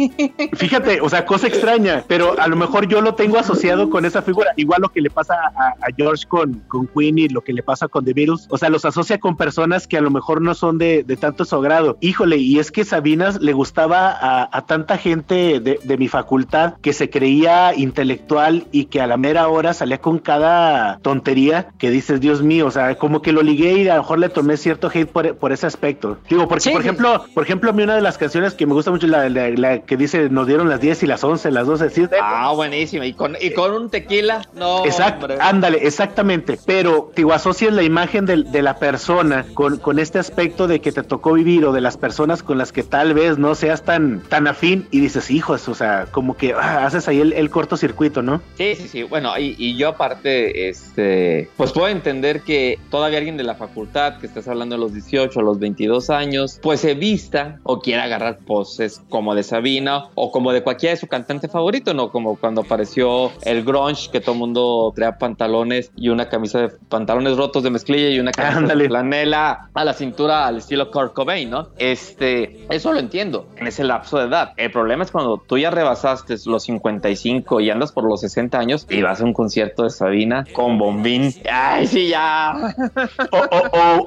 Fíjate, 0.54 1.02
o 1.02 1.10
sea, 1.10 1.26
cosa 1.26 1.48
extraña, 1.48 2.04
pero 2.08 2.40
a 2.40 2.48
lo 2.48 2.56
mejor 2.56 2.88
yo 2.88 3.02
lo 3.02 3.16
tengo 3.16 3.38
asociado 3.38 3.90
con 3.90 4.06
esa 4.06 4.22
figura. 4.22 4.52
Igual 4.56 4.82
lo 4.82 4.90
que 4.90 5.02
le 5.02 5.10
pasa 5.10 5.36
a, 5.36 5.76
George 5.98 6.26
con, 6.28 6.62
con 6.68 6.88
Queen 6.88 7.18
y 7.18 7.28
lo 7.30 7.42
que 7.42 7.54
le 7.54 7.64
pasa 7.64 7.88
con 7.88 8.06
The 8.06 8.14
Beatles. 8.14 8.48
O 8.50 8.58
sea, 8.58 8.70
los 8.70 8.86
asocia 8.86 9.20
con 9.20 9.36
personas 9.38 9.88
que 9.88 9.98
a 9.98 10.02
lo 10.02 10.12
mejor 10.12 10.42
no 10.42 10.54
son 10.54 10.78
de, 10.78 11.04
tanto 11.20 11.46
su 11.46 11.60
grado. 11.60 11.98
Híjole, 12.02 12.38
y 12.38 12.60
es 12.60 12.72
que 12.72 12.86
Sabinas 12.86 13.42
le 13.42 13.54
gustaba 13.54 14.18
a, 14.52 14.66
tanta 14.66 14.98
gente 14.98 15.60
de, 15.60 15.80
de 15.84 15.98
mi 15.98 16.08
facultad 16.08 16.76
que 16.82 16.94
se 16.96 17.10
creía 17.10 17.74
intelectual 17.76 18.66
y 18.72 18.86
que 18.86 19.02
a 19.02 19.08
la 19.08 19.18
mera 19.18 19.48
hora 19.48 19.74
salía 19.74 20.00
con 20.00 20.20
cada 20.20 21.00
tontería 21.00 21.68
que 21.78 21.90
dices, 21.90 22.20
Dios 22.20 22.42
mío, 22.42 22.68
o 22.68 22.72
sea, 22.72 22.96
como 22.96 23.22
que 23.22 23.32
lo 23.32 23.42
ligué 23.42 23.74
y 23.74 23.88
a 23.88 23.96
lo 23.96 24.02
mejor 24.02 24.20
le 24.20 24.30
tomé 24.30 24.58
cierto 24.58 24.90
hate 24.94 25.08
por, 25.08 25.52
ese 25.52 25.68
aspecto. 25.68 26.18
Digo, 26.30 26.48
porque, 26.48 26.72
por 26.72 26.82
ejemplo, 26.82 27.26
por 27.34 27.44
ejemplo, 27.44 27.70
a 27.70 27.74
mí 27.74 27.84
una 27.84 27.96
de 27.96 28.02
las 28.02 28.18
canciones 28.18 28.54
que 28.54 28.66
me 28.66 28.74
gusta 28.74 28.92
mucho 28.92 29.06
es 29.06 29.12
la, 29.12 29.80
que 29.80 29.98
dice, 29.98 30.30
nos 30.30 30.48
dieron 30.48 30.70
las 30.70 30.82
10 30.82 31.04
y 31.04 31.08
las 31.08 31.24
11, 31.24 31.52
las 31.52 31.68
12, 31.68 31.90
¿sí? 31.90 32.08
Ah, 32.22 32.52
buenísima. 32.54 33.06
Y 33.06 33.14
con, 33.14 33.36
y 33.40 33.52
con 33.52 33.72
un 33.74 33.90
tequila, 33.90 34.48
no. 34.56 34.86
Exacto, 34.86 35.28
ándale, 35.40 35.80
exactamente. 35.86 36.58
Pero, 36.66 37.12
digo, 37.16 37.34
asocias 37.34 37.74
la 37.74 37.84
imagen 37.84 38.26
de, 38.26 38.44
de 38.44 38.62
la 38.62 38.78
persona 38.78 39.46
con, 39.54 39.78
con 39.78 40.00
este 40.00 40.20
aspecto 40.20 40.68
de 40.68 40.82
que 40.82 40.92
te 40.92 41.04
tocó 41.04 41.34
vivir 41.34 41.66
o 41.66 41.72
de 41.72 41.82
las 41.82 41.98
personas 41.98 42.44
con 42.44 42.58
las 42.58 42.72
que 42.72 42.84
tal 42.84 43.14
vez 43.14 43.38
no 43.38 43.56
seas 43.56 43.84
tan, 43.84 44.22
tan 44.22 44.48
afín 44.48 44.88
y 44.92 45.00
dices, 45.00 45.32
hijos, 45.32 45.68
o 45.68 45.76
sea, 45.76 46.08
como 46.12 46.36
que 46.36 46.54
ah, 46.54 46.85
haces 46.86 47.08
ahí 47.08 47.22
el, 47.22 47.50
cortocircuito, 47.50 48.22
¿no? 48.22 48.42
Sí, 48.58 48.76
sí, 48.76 48.88
sí. 48.88 49.04
Bueno, 49.04 49.38
y, 49.38 49.56
y, 49.58 49.78
yo 49.78 49.90
aparte, 49.90 50.70
este, 50.70 51.50
pues 51.58 51.72
puedo 51.72 51.88
entender 51.88 52.42
que 52.42 52.80
todavía 52.90 53.18
alguien 53.18 53.38
de 53.38 53.44
la 53.44 53.56
facultad, 53.56 54.18
que 54.20 54.28
estás 54.28 54.48
hablando 54.48 54.76
de 54.76 54.82
los 54.82 54.94
18 54.94 55.40
o 55.40 55.44
los 55.44 55.60
22 55.60 56.10
años, 56.10 56.60
pues 56.62 56.82
se 56.82 56.94
vista 56.94 57.60
o 57.64 57.80
quiera 57.80 58.04
agarrar 58.04 58.40
poses 58.40 59.02
como 59.10 59.36
de 59.36 59.44
Sabina 59.44 60.06
o 60.16 60.32
como 60.32 60.52
de 60.52 60.64
cualquiera 60.64 60.94
de 60.94 61.00
su 61.00 61.08
cantante 61.08 61.48
favorito, 61.48 61.94
¿no? 61.94 62.12
Como 62.12 62.36
cuando 62.38 62.62
apareció 62.62 63.32
el 63.44 63.64
grunge, 63.64 64.10
que 64.12 64.20
todo 64.20 64.34
el 64.34 64.40
mundo 64.40 64.94
traía 64.96 65.18
pantalones 65.18 65.92
y 65.96 66.10
una 66.10 66.30
camisa 66.30 66.60
de 66.60 66.70
pantalones 66.90 67.38
rotos 67.38 67.64
de 67.64 67.70
mezclilla 67.70 68.10
y 68.10 68.20
una 68.20 68.32
camisa 68.32 68.76
de 68.76 68.88
flanela 68.88 69.70
a 69.74 69.86
la 69.86 69.94
cintura 69.94 70.48
al 70.48 70.58
estilo 70.58 70.92
Kurt 70.92 71.14
Cobain, 71.14 71.50
¿no? 71.50 71.70
Este, 71.78 72.66
eso 72.70 72.94
lo 72.94 73.00
entiendo 73.00 73.48
en 73.58 73.68
ese 73.68 73.84
lapso 73.84 74.18
de 74.18 74.26
edad. 74.26 74.54
El 74.58 74.72
problema 74.72 75.04
es 75.04 75.12
cuando 75.12 75.38
tú 75.38 75.58
ya 75.58 75.72
rebasaste 75.72 76.36
los 76.46 76.64
55 76.80 77.62
y 77.62 77.70
andas 77.70 77.92
por 77.92 78.04
los 78.04 78.22
60 78.22 78.58
años 78.58 78.88
y 78.90 79.02
vas 79.02 79.22
a 79.22 79.24
un 79.24 79.34
concierto 79.34 79.84
de 79.84 79.90
Sabina 79.90 80.46
con 80.54 80.78
bombín. 80.78 81.34
Ay, 81.52 81.88
sí, 81.88 82.10
ya. 82.10 82.76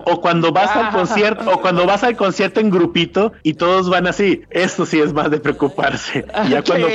O, 0.05 0.21
cuando 0.21 0.53
vas 0.53 0.75
al 0.77 0.91
concierto, 0.91 1.51
o 1.53 1.61
cuando 1.61 1.87
vas 1.87 2.05
al 2.05 2.17
concierto 2.17 2.61
en 2.61 2.71
grupito 2.71 3.33
y 3.43 3.55
todos 3.55 3.89
van 3.89 4.07
así. 4.07 4.43
Eso 4.51 4.87
sí 4.87 5.01
es 5.01 5.13
más 5.13 5.31
de 5.31 5.41
preocuparse. 5.41 6.25
Ya 6.49 6.63
cuando, 6.63 6.89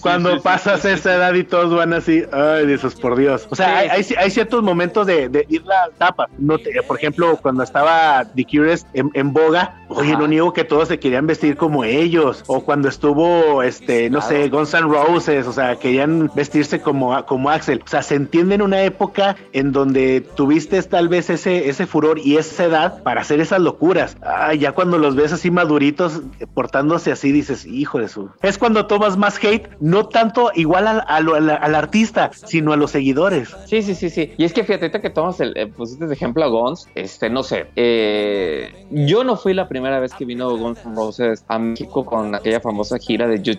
cuando 0.00 0.42
pasas 0.42 0.84
esa 0.84 1.14
edad 1.14 1.34
y 1.34 1.44
todos 1.44 1.74
van 1.74 1.92
así, 1.92 2.24
ay, 2.32 2.66
Dios 2.66 2.82
por 2.94 3.16
Dios. 3.16 3.46
O 3.50 3.54
sea, 3.54 3.78
hay, 3.78 4.04
hay, 4.18 4.30
ciertos 4.30 4.62
momentos 4.62 5.06
de, 5.06 5.46
ir 5.48 5.62
la 5.64 5.90
tapa. 5.96 6.28
No 6.38 6.56
por 6.86 6.96
ejemplo, 6.96 7.38
cuando 7.40 7.62
estaba 7.62 8.24
The 8.34 8.44
Curious 8.44 8.86
en, 8.92 9.32
boga, 9.32 9.74
oye, 9.88 10.16
no 10.16 10.26
niego 10.26 10.52
que 10.52 10.64
todos 10.64 10.88
se 10.88 10.98
querían 10.98 11.26
vestir 11.26 11.56
como 11.56 11.84
ellos. 11.84 12.44
O 12.46 12.64
cuando 12.64 12.88
estuvo, 12.88 13.62
este, 13.62 14.10
no 14.10 14.20
sé, 14.20 14.48
Guns 14.48 14.74
N' 14.74 14.86
Roses, 15.04 15.46
o 15.46 15.52
sea, 15.52 15.76
querían 15.76 16.30
vestirse 16.34 16.80
como, 16.80 17.24
como 17.26 17.50
Axel. 17.50 17.82
O 17.84 17.88
sea, 17.88 18.02
se 18.02 18.14
entiende 18.14 18.54
en 18.54 18.62
una 18.62 18.82
época 18.82 19.36
en 19.52 19.72
donde 19.72 20.20
tuviste 20.20 20.82
tal 20.82 21.08
vez 21.08 21.30
ese, 21.30 21.68
ese 21.68 21.86
furor 21.86 22.18
y 22.18 22.36
esa 22.36 22.64
edad 22.64 23.02
para 23.02 23.20
hacer 23.20 23.40
esas 23.40 23.60
locuras. 23.60 24.16
Ah, 24.22 24.54
ya 24.54 24.72
cuando 24.72 24.98
los 24.98 25.14
ves 25.16 25.32
así 25.32 25.50
maduritos, 25.50 26.22
portándose 26.54 27.12
así, 27.12 27.32
dices, 27.32 27.66
hijo 27.66 27.98
de 27.98 28.08
su. 28.08 28.30
Es 28.42 28.58
cuando 28.58 28.86
tomas 28.86 29.16
más 29.16 29.42
hate, 29.42 29.68
no 29.80 30.06
tanto 30.06 30.50
igual 30.54 30.86
al, 30.86 31.04
al, 31.28 31.74
artista, 31.74 32.30
sino 32.32 32.72
a 32.72 32.76
los 32.76 32.90
seguidores. 32.90 33.54
Sí, 33.66 33.82
sí, 33.82 33.94
sí, 33.94 34.10
sí. 34.10 34.32
Y 34.36 34.44
es 34.44 34.52
que 34.52 34.64
fíjate 34.64 34.90
que 35.00 35.10
tomas 35.10 35.40
el, 35.40 35.56
eh, 35.56 35.66
pusiste 35.66 36.06
de 36.06 36.14
ejemplo 36.14 36.44
a 36.44 36.48
Guns, 36.48 36.88
este, 36.94 37.30
no 37.30 37.42
sé, 37.42 37.66
eh, 37.76 38.86
yo 38.90 39.24
no 39.24 39.36
fui 39.36 39.54
la 39.54 39.68
primera 39.68 40.00
vez 40.00 40.14
que 40.14 40.24
vino 40.24 40.56
Guns 40.56 40.84
N' 40.84 40.94
Roses 40.94 41.44
a 41.48 41.58
México 41.58 42.04
con 42.04 42.34
aquella 42.34 42.60
famosa 42.60 42.98
gira 42.98 43.26
de 43.26 43.38
Just 43.38 43.58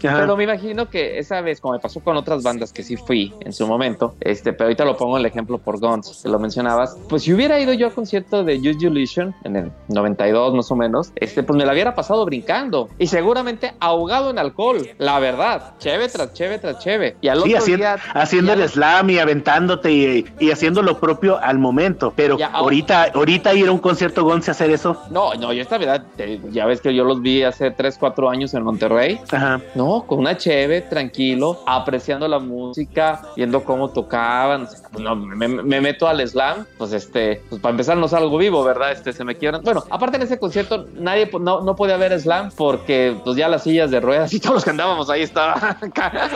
pero 0.00 0.36
me 0.36 0.44
imagino 0.44 0.63
que 0.90 1.18
esa 1.18 1.40
vez, 1.40 1.60
como 1.60 1.74
me 1.74 1.80
pasó 1.80 2.00
con 2.00 2.16
otras 2.16 2.42
bandas 2.42 2.72
que 2.72 2.82
sí 2.82 2.96
fui 2.96 3.32
en 3.40 3.52
su 3.52 3.66
momento, 3.66 4.14
este, 4.20 4.52
pero 4.52 4.64
ahorita 4.64 4.84
lo 4.84 4.96
pongo 4.96 5.18
el 5.18 5.26
ejemplo 5.26 5.58
por 5.58 5.78
Guns, 5.78 6.20
que 6.22 6.28
lo 6.28 6.38
mencionabas, 6.38 6.96
pues 7.08 7.22
si 7.22 7.32
hubiera 7.32 7.60
ido 7.60 7.72
yo 7.72 7.86
al 7.86 7.92
concierto 7.92 8.44
de 8.44 8.58
Use 8.58 8.86
Illusion 8.86 9.34
en 9.44 9.56
el 9.56 9.72
92 9.88 10.54
más 10.54 10.70
o 10.70 10.76
menos, 10.76 11.12
este, 11.16 11.42
pues 11.42 11.56
me 11.56 11.64
la 11.64 11.72
hubiera 11.72 11.94
pasado 11.94 12.24
brincando 12.24 12.88
y 12.98 13.06
seguramente 13.06 13.74
ahogado 13.80 14.30
en 14.30 14.38
alcohol, 14.38 14.88
la 14.98 15.18
verdad, 15.18 15.74
cheve 15.78 16.08
tras 16.08 16.32
cheve 16.32 16.58
tras 16.58 16.78
cheve. 16.78 17.16
Y 17.20 17.28
al 17.28 17.38
otro 17.38 17.64
día, 17.64 17.96
haciendo 18.14 18.52
el 18.52 18.68
slam 18.68 19.10
y 19.10 19.18
aventándote 19.18 19.92
y, 19.92 20.50
haciendo 20.50 20.82
lo 20.82 20.98
propio 20.98 21.38
al 21.38 21.58
momento, 21.58 22.12
pero 22.14 22.36
ahorita, 22.52 23.10
ahorita 23.14 23.54
ir 23.54 23.68
a 23.68 23.72
un 23.72 23.78
concierto 23.78 24.24
Guns 24.24 24.48
y 24.48 24.50
hacer 24.50 24.70
eso. 24.70 24.96
No, 25.10 25.34
no, 25.34 25.52
yo 25.52 25.62
esta 25.62 25.78
verdad, 25.78 26.04
ya 26.50 26.66
ves 26.66 26.80
que 26.80 26.94
yo 26.94 27.04
los 27.04 27.20
vi 27.20 27.42
hace 27.42 27.70
3, 27.70 27.96
4 27.98 28.30
años 28.30 28.54
en 28.54 28.62
Monterrey. 28.62 29.20
Ajá. 29.30 29.60
No, 29.74 30.04
con 30.06 30.20
una 30.20 30.36
cheve, 30.44 30.82
tranquilo, 30.82 31.62
apreciando 31.66 32.28
la 32.28 32.38
música, 32.38 33.22
viendo 33.34 33.64
cómo 33.64 33.88
tocaban. 33.88 34.68
no, 34.98 35.16
me, 35.16 35.80
meto 35.80 36.06
al 36.06 36.26
slam, 36.28 36.66
pues 36.76 36.92
este, 36.92 37.40
pues 37.48 37.62
para 37.62 37.70
empezar 37.70 37.96
no 37.96 38.08
salgo 38.08 38.36
vivo, 38.36 38.62
¿verdad? 38.62 38.92
Este, 38.92 39.14
se 39.14 39.24
me 39.24 39.36
quiebran. 39.36 39.62
Bueno, 39.62 39.84
aparte 39.88 40.18
en 40.18 40.22
ese 40.22 40.38
concierto 40.38 40.86
nadie, 40.96 41.30
no, 41.40 41.62
no 41.62 41.74
podía 41.74 41.96
ver 41.96 42.18
slam 42.20 42.50
porque 42.56 43.16
pues 43.24 43.36
ya 43.36 43.48
las 43.48 43.62
sillas 43.62 43.90
de 43.90 44.00
ruedas 44.00 44.34
y 44.34 44.40
todos 44.40 44.56
los 44.56 44.64
que 44.64 44.70
andábamos 44.70 45.08
ahí 45.08 45.22
estaban. 45.22 45.78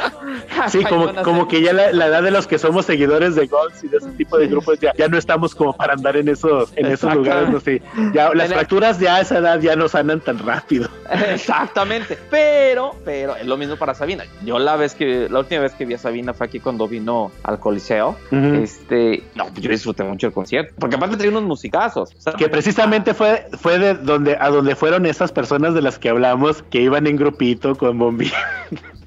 sí, 0.69 0.83
como, 0.85 1.15
como 1.23 1.47
que 1.47 1.61
ya 1.61 1.75
la, 1.75 2.07
edad 2.07 2.23
de 2.23 2.31
los 2.31 2.47
que 2.47 2.59
somos 2.59 2.87
seguidores 2.87 3.35
de 3.35 3.47
Golds 3.47 3.85
y 3.85 3.89
de 3.89 3.99
ese 3.99 4.11
tipo 4.13 4.39
de 4.39 4.49
grupos 4.49 4.81
ya, 4.81 4.95
ya 4.97 5.09
no 5.09 5.19
estamos 5.19 5.55
como 5.55 5.75
para 5.75 5.93
andar 5.93 6.17
en 6.17 6.29
esos, 6.29 6.73
en 6.77 6.87
esos 6.87 7.15
lugares, 7.15 7.51
no 7.51 7.61
sé. 7.61 7.83
Ya, 8.15 8.31
las 8.35 8.51
fracturas 8.51 8.99
ya 8.99 9.17
a 9.17 9.21
esa 9.21 9.39
edad 9.39 9.61
ya 9.61 9.77
no 9.77 9.87
sanan 9.87 10.21
tan 10.21 10.39
rápido. 10.39 10.89
Exactamente. 11.31 12.19
Pero, 12.31 12.97
pero 13.05 13.37
es 13.37 13.47
lo 13.47 13.59
mismo 13.59 13.77
para 13.77 13.98
Sabina. 13.99 14.25
Yo 14.45 14.59
la 14.59 14.77
vez 14.77 14.95
que, 14.95 15.29
la 15.29 15.41
última 15.41 15.63
vez 15.63 15.73
que 15.73 15.85
vi 15.85 15.95
a 15.95 15.99
Sabina 15.99 16.33
fue 16.33 16.47
aquí 16.47 16.61
cuando 16.61 16.89
vino 16.89 17.31
al 17.43 17.59
Coliseo. 17.59 18.17
Este, 18.31 19.23
no, 19.35 19.47
pues 19.47 19.61
yo 19.61 19.71
disfruté 19.71 20.05
mucho 20.05 20.29
el 20.29 20.33
concierto. 20.33 20.75
Porque 20.79 20.97
aparte 20.97 21.17
traía 21.17 21.31
unos 21.31 21.45
musicazos. 21.45 22.11
que 22.37 22.49
precisamente 22.49 23.15
fue, 23.15 23.47
fue 23.61 23.79
de 23.79 23.95
donde, 23.95 24.37
a 24.41 24.49
donde 24.49 24.75
fueron 24.75 25.07
esas 25.07 25.33
personas 25.33 25.75
de 25.75 25.83
las 25.83 25.99
que 25.99 26.09
hablamos 26.09 26.63
que 26.63 26.81
iban 26.81 27.07
en 27.07 27.17
grupito 27.17 27.77
con 27.77 27.99
bombillas. 27.99 28.35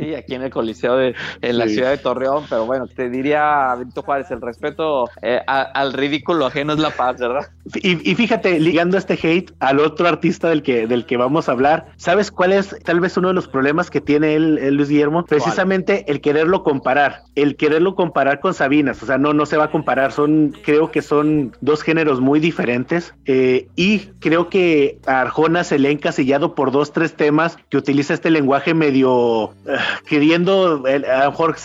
Sí, 0.00 0.14
aquí 0.14 0.34
en 0.34 0.42
el 0.42 0.50
Coliseo 0.50 0.96
de 0.96 1.14
en 1.42 1.58
la 1.58 1.68
ciudad 1.68 1.90
de 1.90 1.98
Torreón, 1.98 2.44
pero 2.48 2.64
bueno, 2.64 2.86
te 2.86 3.10
diría 3.10 3.74
Benito 3.78 4.02
Juárez, 4.02 4.30
el 4.30 4.40
respeto 4.40 5.10
eh, 5.20 5.40
al 5.46 5.92
ridículo 5.92 6.46
ajeno 6.46 6.72
es 6.72 6.78
la 6.78 6.90
paz, 6.90 7.18
¿verdad? 7.18 7.48
Y, 7.74 8.14
fíjate, 8.14 8.58
ligando 8.58 8.96
este 8.96 9.14
hate 9.14 9.52
al 9.60 9.78
otro 9.78 10.08
artista 10.08 10.48
del 10.48 10.62
que, 10.62 10.86
del 10.86 11.06
que 11.06 11.16
vamos 11.16 11.48
a 11.48 11.52
hablar, 11.52 11.86
¿sabes 11.96 12.30
cuál 12.30 12.52
es 12.52 12.76
tal 12.82 13.00
vez 13.00 13.16
uno 13.16 13.28
de 13.28 13.34
los 13.34 13.46
problemas 13.46 13.90
que 13.90 14.00
tiene 14.00 14.34
él, 14.34 14.74
Luis 14.74 14.88
Guillermo? 14.88 15.24
Precisamente 15.24 16.10
el 16.10 16.20
quererlo 16.20 16.62
comparar, 16.62 17.22
el 17.34 17.56
quererlo 17.56 17.94
comparar 17.94 18.40
con 18.40 18.54
Sabinas, 18.54 19.02
o 19.02 19.06
sea, 19.06 19.18
no, 19.18 19.34
no 19.34 19.46
se 19.46 19.56
va 19.56 19.64
a 19.64 19.70
comparar, 19.70 20.12
son, 20.12 20.54
creo 20.64 20.90
que 20.90 21.02
son 21.02 21.54
dos 21.60 21.82
géneros 21.82 22.20
muy 22.20 22.40
diferentes 22.40 23.14
eh, 23.26 23.68
y 23.76 23.98
creo 24.20 24.48
que 24.48 24.98
a 25.06 25.20
Arjona 25.20 25.62
se 25.62 25.78
le 25.78 25.88
ha 25.88 25.92
encasillado 25.92 26.54
por 26.54 26.72
dos, 26.72 26.92
tres 26.92 27.14
temas 27.14 27.58
que 27.68 27.76
utiliza 27.76 28.14
este 28.14 28.30
lenguaje 28.30 28.74
medio... 28.74 29.52
Eh, 29.66 29.76
queriendo 30.06 30.84
a 30.86 31.24
lo 31.24 31.30
mejor 31.30 31.56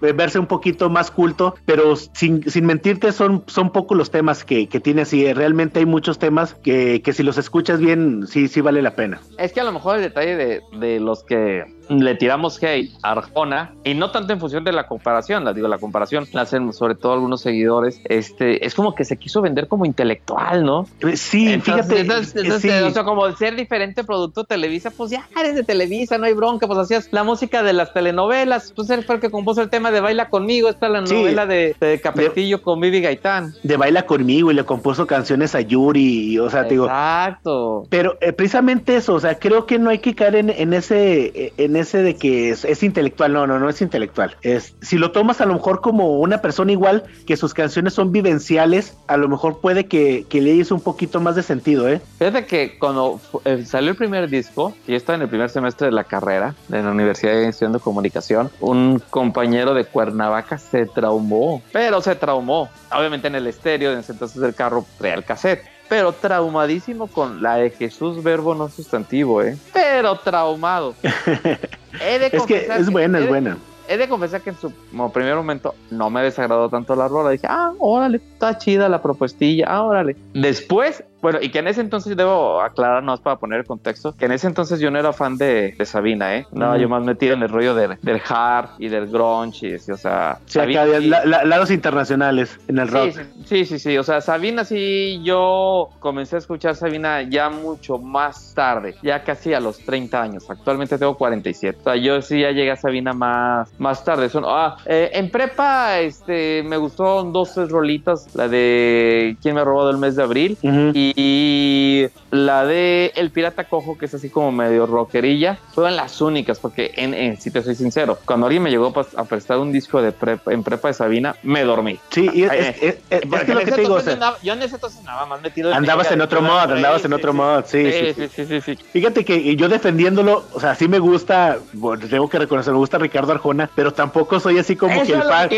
verse 0.00 0.38
un 0.38 0.46
poquito 0.46 0.90
más 0.90 1.10
culto, 1.10 1.54
pero 1.64 1.96
sin, 1.96 2.48
sin 2.50 2.66
mentirte 2.66 3.12
son, 3.12 3.44
son 3.46 3.70
pocos 3.70 3.96
los 3.96 4.10
temas 4.10 4.44
que, 4.44 4.68
que 4.68 4.80
tiene 4.80 5.02
así. 5.02 5.32
Realmente 5.32 5.80
hay 5.80 5.86
muchos 5.86 6.18
temas 6.18 6.54
que, 6.54 7.02
que 7.02 7.12
si 7.12 7.22
los 7.22 7.38
escuchas 7.38 7.80
bien, 7.80 8.26
sí, 8.26 8.48
sí 8.48 8.60
vale 8.60 8.82
la 8.82 8.94
pena. 8.94 9.20
Es 9.38 9.52
que 9.52 9.60
a 9.60 9.64
lo 9.64 9.72
mejor 9.72 9.96
el 9.96 10.02
detalle 10.02 10.36
de, 10.36 10.60
de 10.78 11.00
los 11.00 11.24
que 11.24 11.64
le 11.88 12.14
tiramos 12.14 12.62
hate 12.62 12.90
a 13.02 13.12
Arjona 13.12 13.72
y 13.84 13.94
no 13.94 14.10
tanto 14.10 14.32
en 14.32 14.40
función 14.40 14.64
de 14.64 14.72
la 14.72 14.86
comparación, 14.86 15.44
la 15.44 15.52
digo, 15.52 15.68
la 15.68 15.78
comparación 15.78 16.26
la 16.32 16.42
hacen 16.42 16.72
sobre 16.72 16.94
todo 16.94 17.12
algunos 17.12 17.40
seguidores, 17.40 18.00
este, 18.04 18.64
es 18.64 18.74
como 18.74 18.94
que 18.94 19.04
se 19.04 19.16
quiso 19.16 19.42
vender 19.42 19.68
como 19.68 19.84
intelectual, 19.84 20.64
¿no? 20.64 20.86
Eh, 21.00 21.16
sí, 21.16 21.60
fíjate. 21.60 22.00
Entonces, 22.00 22.82
O 22.82 22.90
sea, 22.90 23.04
como 23.04 23.30
ser 23.32 23.56
diferente 23.56 24.04
producto 24.04 24.44
Televisa, 24.44 24.90
pues 24.90 25.10
ya 25.10 25.28
eres 25.38 25.54
de 25.54 25.64
Televisa, 25.64 26.18
no 26.18 26.26
hay 26.26 26.32
bronca, 26.32 26.66
pues 26.66 26.78
hacías 26.78 27.08
la 27.12 27.24
música 27.24 27.62
de 27.62 27.72
las 27.72 27.92
telenovelas, 27.92 28.72
pues 28.74 28.90
él 28.90 29.04
fue 29.04 29.16
el 29.16 29.20
que 29.20 29.30
compuso 29.30 29.62
el 29.62 29.70
tema 29.70 29.90
de 29.90 30.00
Baila 30.00 30.28
conmigo, 30.28 30.68
esta 30.68 30.88
la 30.88 31.00
novela 31.00 31.46
de, 31.46 31.76
de 31.80 32.00
Capetillo 32.00 32.62
con 32.62 32.80
Vivi 32.80 33.00
Gaitán. 33.00 33.54
De 33.62 33.76
Baila 33.76 34.06
conmigo 34.06 34.50
y 34.50 34.54
le 34.54 34.64
compuso 34.64 35.06
canciones 35.06 35.54
a 35.54 35.60
Yuri, 35.60 36.38
o 36.38 36.50
sea, 36.50 36.64
digo. 36.64 36.84
Exacto. 36.84 37.86
Pero 37.88 38.16
eh, 38.20 38.32
precisamente 38.32 38.96
eso, 38.96 39.14
o 39.14 39.20
sea, 39.20 39.38
creo 39.38 39.66
que 39.66 39.78
no 39.78 39.90
hay 39.90 39.98
que 39.98 40.14
caer 40.14 40.36
en, 40.36 40.50
en 40.50 40.72
ese, 40.72 41.52
en 41.56 41.73
ese 41.76 42.02
de 42.02 42.16
que 42.16 42.50
es, 42.50 42.82
intelectual, 42.82 43.32
no, 43.32 43.46
no, 43.46 43.58
no 43.58 43.68
es 43.68 43.80
intelectual. 43.80 44.36
Es, 44.42 44.74
si 44.80 44.98
lo 44.98 45.12
tomas 45.12 45.40
a 45.40 45.46
lo 45.46 45.54
mejor 45.54 45.80
como 45.80 46.18
una 46.18 46.38
persona 46.38 46.72
igual, 46.72 47.04
que 47.26 47.36
sus 47.36 47.54
canciones 47.54 47.94
son 47.94 48.12
vivenciales, 48.12 48.96
a 49.06 49.16
lo 49.16 49.28
mejor 49.28 49.60
puede 49.60 49.86
que, 49.86 50.26
que 50.28 50.40
le 50.40 50.50
hizo 50.50 50.74
un 50.74 50.80
poquito 50.80 51.20
más 51.20 51.36
de 51.36 51.42
sentido, 51.42 51.88
¿eh? 51.88 52.00
Fíjate 52.18 52.46
que 52.46 52.78
cuando 52.78 53.20
eh, 53.44 53.64
salió 53.66 53.90
el 53.90 53.96
primer 53.96 54.28
disco, 54.28 54.74
y 54.86 54.94
estaba 54.94 55.16
en 55.16 55.22
el 55.22 55.28
primer 55.28 55.50
semestre 55.50 55.86
de 55.86 55.92
la 55.92 56.04
carrera 56.04 56.54
de 56.68 56.82
la 56.82 56.90
Universidad 56.90 57.32
de 57.32 57.48
Estudiando 57.48 57.80
Comunicación, 57.80 58.50
un 58.60 59.02
compañero 59.10 59.74
de 59.74 59.84
Cuernavaca 59.84 60.58
se 60.58 60.86
traumó, 60.86 61.62
pero 61.72 62.00
se 62.00 62.14
traumó. 62.14 62.68
Obviamente 62.92 63.28
en 63.28 63.34
el 63.34 63.46
estéreo, 63.46 63.92
en 63.92 63.98
ese 63.98 64.12
entonces 64.12 64.42
el 64.42 64.54
carro 64.54 64.84
real 65.00 65.24
cassette 65.24 65.73
pero 65.94 66.10
traumadísimo 66.10 67.06
con 67.06 67.40
la 67.40 67.54
de 67.54 67.70
Jesús 67.70 68.20
verbo 68.20 68.52
no 68.52 68.68
sustantivo, 68.68 69.40
¿eh? 69.42 69.56
Pero 69.72 70.16
traumado. 70.16 70.92
es 71.02 72.42
que 72.46 72.66
es 72.68 72.90
buena, 72.90 73.20
es 73.20 73.28
buena. 73.28 73.56
He 73.86 73.96
de 73.96 74.08
confesar 74.08 74.40
que 74.40 74.50
en 74.50 74.56
su 74.56 74.72
primer 75.12 75.36
momento 75.36 75.72
no 75.92 76.10
me 76.10 76.20
desagradó 76.24 76.68
tanto 76.68 76.96
la 76.96 77.06
rola. 77.06 77.30
Dije, 77.30 77.46
ah, 77.48 77.72
órale, 77.78 78.16
está 78.16 78.58
chida 78.58 78.88
la 78.88 79.00
propuestilla, 79.02 79.66
ah, 79.68 79.84
órale. 79.84 80.16
Después 80.32 81.04
bueno, 81.24 81.38
y 81.40 81.48
que 81.48 81.60
en 81.60 81.68
ese 81.68 81.80
entonces 81.80 82.14
debo 82.18 82.60
aclarar, 82.60 83.02
no 83.02 83.16
para 83.16 83.36
poner 83.36 83.60
el 83.60 83.66
contexto, 83.66 84.14
que 84.14 84.26
en 84.26 84.32
ese 84.32 84.46
entonces 84.46 84.78
yo 84.78 84.90
no 84.90 84.98
era 84.98 85.14
fan 85.14 85.38
de, 85.38 85.74
Sabina, 85.86 86.36
¿eh? 86.36 86.46
No, 86.52 86.76
yo 86.76 86.86
más 86.86 87.02
metido 87.02 87.32
en 87.32 87.42
el 87.42 87.48
rollo 87.48 87.74
del 87.74 88.20
hard 88.28 88.72
y 88.78 88.88
del 88.88 89.06
grunge, 89.06 89.68
y, 89.68 89.90
o 89.90 89.96
sea... 89.96 90.38
Sí, 90.44 90.60
acá 90.60 90.84
lados 90.84 91.70
internacionales 91.70 92.60
en 92.68 92.78
el 92.78 92.88
rock. 92.88 93.18
Sí, 93.46 93.64
sí, 93.64 93.78
sí, 93.78 93.96
o 93.96 94.02
sea, 94.02 94.20
Sabina 94.20 94.66
sí, 94.66 95.22
yo 95.24 95.88
comencé 95.98 96.36
a 96.36 96.40
escuchar 96.40 96.76
Sabina 96.76 97.22
ya 97.22 97.48
mucho 97.48 97.96
más 97.96 98.52
tarde, 98.54 98.94
ya 99.02 99.24
casi 99.24 99.54
a 99.54 99.60
los 99.60 99.78
30 99.78 100.20
años, 100.20 100.50
actualmente 100.50 100.98
tengo 100.98 101.16
47, 101.16 101.78
o 101.80 101.84
sea, 101.84 101.96
yo 101.96 102.20
sí 102.20 102.42
ya 102.42 102.50
llegué 102.50 102.72
a 102.72 102.76
Sabina 102.76 103.14
más, 103.14 103.72
más 103.78 104.04
tarde. 104.04 104.28
Son, 104.28 104.44
ah, 104.46 104.76
eh, 104.84 105.08
en 105.14 105.30
prepa 105.30 106.00
este, 106.00 106.62
me 106.64 106.76
gustó 106.76 107.24
dos, 107.24 107.54
tres 107.54 107.70
rolitas, 107.70 108.28
la 108.34 108.46
de 108.46 109.38
¿Quién 109.40 109.54
me 109.54 109.62
ha 109.62 109.64
robado 109.64 109.88
el 109.88 109.96
mes 109.96 110.16
de 110.16 110.22
abril? 110.22 110.58
y 110.62 111.13
y 111.16 112.06
la 112.30 112.64
de 112.66 113.12
El 113.14 113.30
Pirata 113.30 113.64
Cojo, 113.64 113.96
que 113.96 114.06
es 114.06 114.14
así 114.14 114.30
como 114.30 114.50
medio 114.50 114.86
rockerilla, 114.86 115.58
fueron 115.72 115.96
las 115.96 116.20
únicas, 116.20 116.58
porque 116.58 116.92
en, 116.96 117.40
si 117.40 117.50
te 117.50 117.62
soy 117.62 117.74
sincero, 117.74 118.18
cuando 118.24 118.46
alguien 118.46 118.62
me 118.62 118.70
llegó 118.70 118.92
a 119.16 119.24
prestar 119.24 119.58
un 119.58 119.72
disco 119.72 120.02
de 120.02 120.12
prepa, 120.12 120.52
en 120.52 120.64
prepa 120.64 120.88
de 120.88 120.94
Sabina, 120.94 121.36
me 121.42 121.62
dormí. 121.62 121.98
Sí, 122.10 122.28
y 122.32 122.44
es, 122.44 122.98
lo 123.26 123.60
que 123.60 123.70
te 123.70 123.80
digo. 123.80 123.98
yo 124.42 124.52
en 124.52 124.62
ese 124.62 124.74
entonces 124.74 125.02
nada 125.04 125.26
más 125.26 125.40
metido 125.42 125.70
en 125.70 125.76
Andabas 125.76 126.10
en 126.10 126.20
otro 126.20 126.42
mod, 126.42 126.72
andabas 126.72 127.04
en 127.04 127.12
otro 127.12 127.32
mod, 127.32 127.64
sí 127.66 128.14
sí 128.14 128.28
sí, 128.34 128.60
sí 128.60 128.78
Fíjate 128.92 129.24
que 129.24 129.54
yo 129.56 129.68
defendiéndolo, 129.68 130.44
o 130.52 130.60
sea, 130.60 130.74
sí 130.74 130.88
me 130.88 130.98
gusta, 130.98 131.58
bueno, 131.72 132.06
tengo 132.08 132.28
que 132.28 132.38
reconocer, 132.38 132.72
me 132.72 132.78
gusta 132.78 132.98
Ricardo 132.98 133.32
Arjona, 133.32 133.70
pero 133.74 133.92
tampoco 133.92 134.40
soy 134.40 134.58
así 134.58 134.76
como 134.76 135.02
que 135.02 135.12
el 135.12 135.22
fan. 135.22 135.48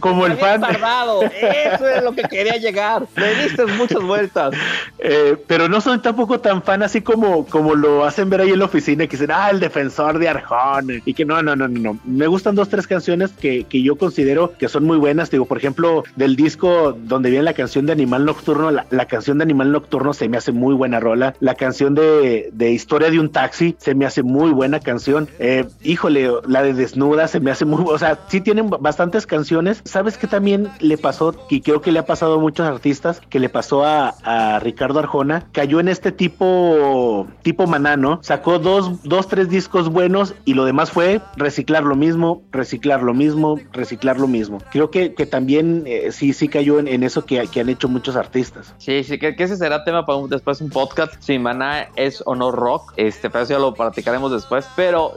como 0.00 0.26
el 0.26 0.36
fan. 0.36 0.62
Eso 0.62 1.88
es 1.88 2.02
lo 2.02 2.12
que 2.12 2.22
quería 2.22 2.56
llegar. 2.56 3.06
Me 3.16 3.34
diste 3.34 3.66
muchas 3.66 4.02
vueltas. 4.02 4.54
Eh, 4.98 5.36
pero 5.46 5.68
no 5.68 5.80
soy 5.80 5.98
tampoco 5.98 6.40
tan 6.40 6.62
fan 6.62 6.82
así 6.82 7.00
como, 7.00 7.46
como 7.46 7.74
lo 7.74 8.04
hacen 8.04 8.30
ver 8.30 8.40
ahí 8.40 8.50
en 8.50 8.58
la 8.58 8.64
oficina, 8.64 9.06
que 9.06 9.16
dicen, 9.16 9.30
ah, 9.32 9.50
el 9.50 9.60
defensor 9.60 10.18
de 10.18 10.28
Arjona. 10.28 10.94
Y 11.04 11.14
que 11.14 11.24
no, 11.24 11.42
no, 11.42 11.54
no, 11.56 11.68
no, 11.68 11.80
no. 11.80 11.98
Me 12.04 12.26
gustan 12.26 12.54
dos, 12.54 12.68
tres 12.68 12.86
canciones 12.86 13.30
que, 13.32 13.64
que 13.64 13.82
yo 13.82 13.96
considero 13.96 14.52
que 14.58 14.68
son 14.68 14.84
muy 14.84 14.96
buenas. 14.96 15.30
Digo, 15.30 15.44
por 15.44 15.58
ejemplo, 15.58 16.04
del 16.16 16.36
disco 16.36 16.92
donde 16.92 17.30
viene 17.30 17.44
la 17.44 17.54
canción 17.54 17.86
de 17.86 17.92
Animal 17.92 18.24
Nocturno, 18.24 18.70
la, 18.70 19.04
canción 19.06 19.38
de 19.38 19.44
Animal 19.44 19.72
Nocturno 19.72 20.12
se 20.12 20.28
me 20.28 20.36
hace 20.36 20.52
muy 20.52 20.74
buena 20.74 21.00
rola. 21.00 21.34
La 21.40 21.54
canción 21.54 21.94
de, 21.94 22.50
de 22.52 22.72
Historia 22.72 23.10
de 23.10 23.20
un 23.20 23.30
Taxi 23.30 23.76
se 23.78 23.94
me 23.94 24.06
hace 24.06 24.22
muy 24.22 24.50
buena 24.50 24.80
canción. 24.80 25.28
Eh, 25.38 25.66
híjole, 25.82 26.30
la 26.46 26.62
de 26.62 26.74
Desnuda 26.74 27.28
se 27.28 27.40
me 27.40 27.50
hace 27.50 27.64
muy, 27.64 27.84
o 27.86 27.98
sea, 27.98 28.18
sí 28.28 28.40
tienen 28.40 28.70
bastantes 28.70 29.26
canciones. 29.26 29.80
¿Sabes 29.84 30.18
qué 30.18 30.26
también 30.26 30.68
le 30.80 30.98
pasó? 30.98 31.34
Y 31.50 31.60
creo 31.60 31.80
que 31.80 31.92
le 31.92 31.98
ha 31.98 32.06
pasado 32.06 32.34
a 32.34 32.38
muchos 32.38 32.66
artistas, 32.66 33.20
que 33.28 33.40
le 33.40 33.48
pasó 33.48 33.84
a 33.84 34.57
Ricardo 34.60 34.98
Arjona, 34.98 35.46
cayó 35.52 35.80
en 35.80 35.88
este 35.88 36.12
tipo, 36.12 37.26
tipo 37.42 37.66
manano, 37.66 38.20
sacó 38.22 38.58
dos, 38.58 39.02
dos, 39.02 39.28
tres 39.28 39.48
discos 39.48 39.88
buenos 39.88 40.34
y 40.44 40.54
lo 40.54 40.64
demás 40.64 40.90
fue 40.90 41.20
reciclar 41.36 41.82
lo 41.84 41.96
mismo, 41.96 42.42
reciclar 42.50 43.02
lo 43.02 43.14
mismo, 43.14 43.58
reciclar 43.72 44.18
lo 44.18 44.28
mismo. 44.28 44.58
Creo 44.70 44.90
que, 44.90 45.14
que 45.14 45.26
también 45.26 45.84
eh, 45.86 46.10
sí, 46.12 46.32
sí 46.32 46.48
cayó 46.48 46.78
en, 46.78 47.02
eso 47.02 47.24
que, 47.24 47.46
que, 47.48 47.60
han 47.60 47.68
hecho 47.68 47.88
muchos 47.88 48.16
artistas. 48.16 48.74
Sí, 48.78 49.04
sí, 49.04 49.18
que, 49.18 49.34
ese 49.38 49.56
será 49.56 49.84
tema 49.84 50.04
para 50.04 50.18
después 50.28 50.60
un 50.60 50.70
podcast, 50.70 51.14
si 51.20 51.38
Maná 51.38 51.88
es 51.96 52.22
o 52.26 52.34
no 52.34 52.50
rock, 52.50 52.92
este, 52.96 53.30
pero 53.30 53.44
eso 53.44 53.52
ya 53.54 53.58
lo 53.58 53.74
platicaremos 53.74 54.32
después, 54.32 54.68
pero 54.76 55.12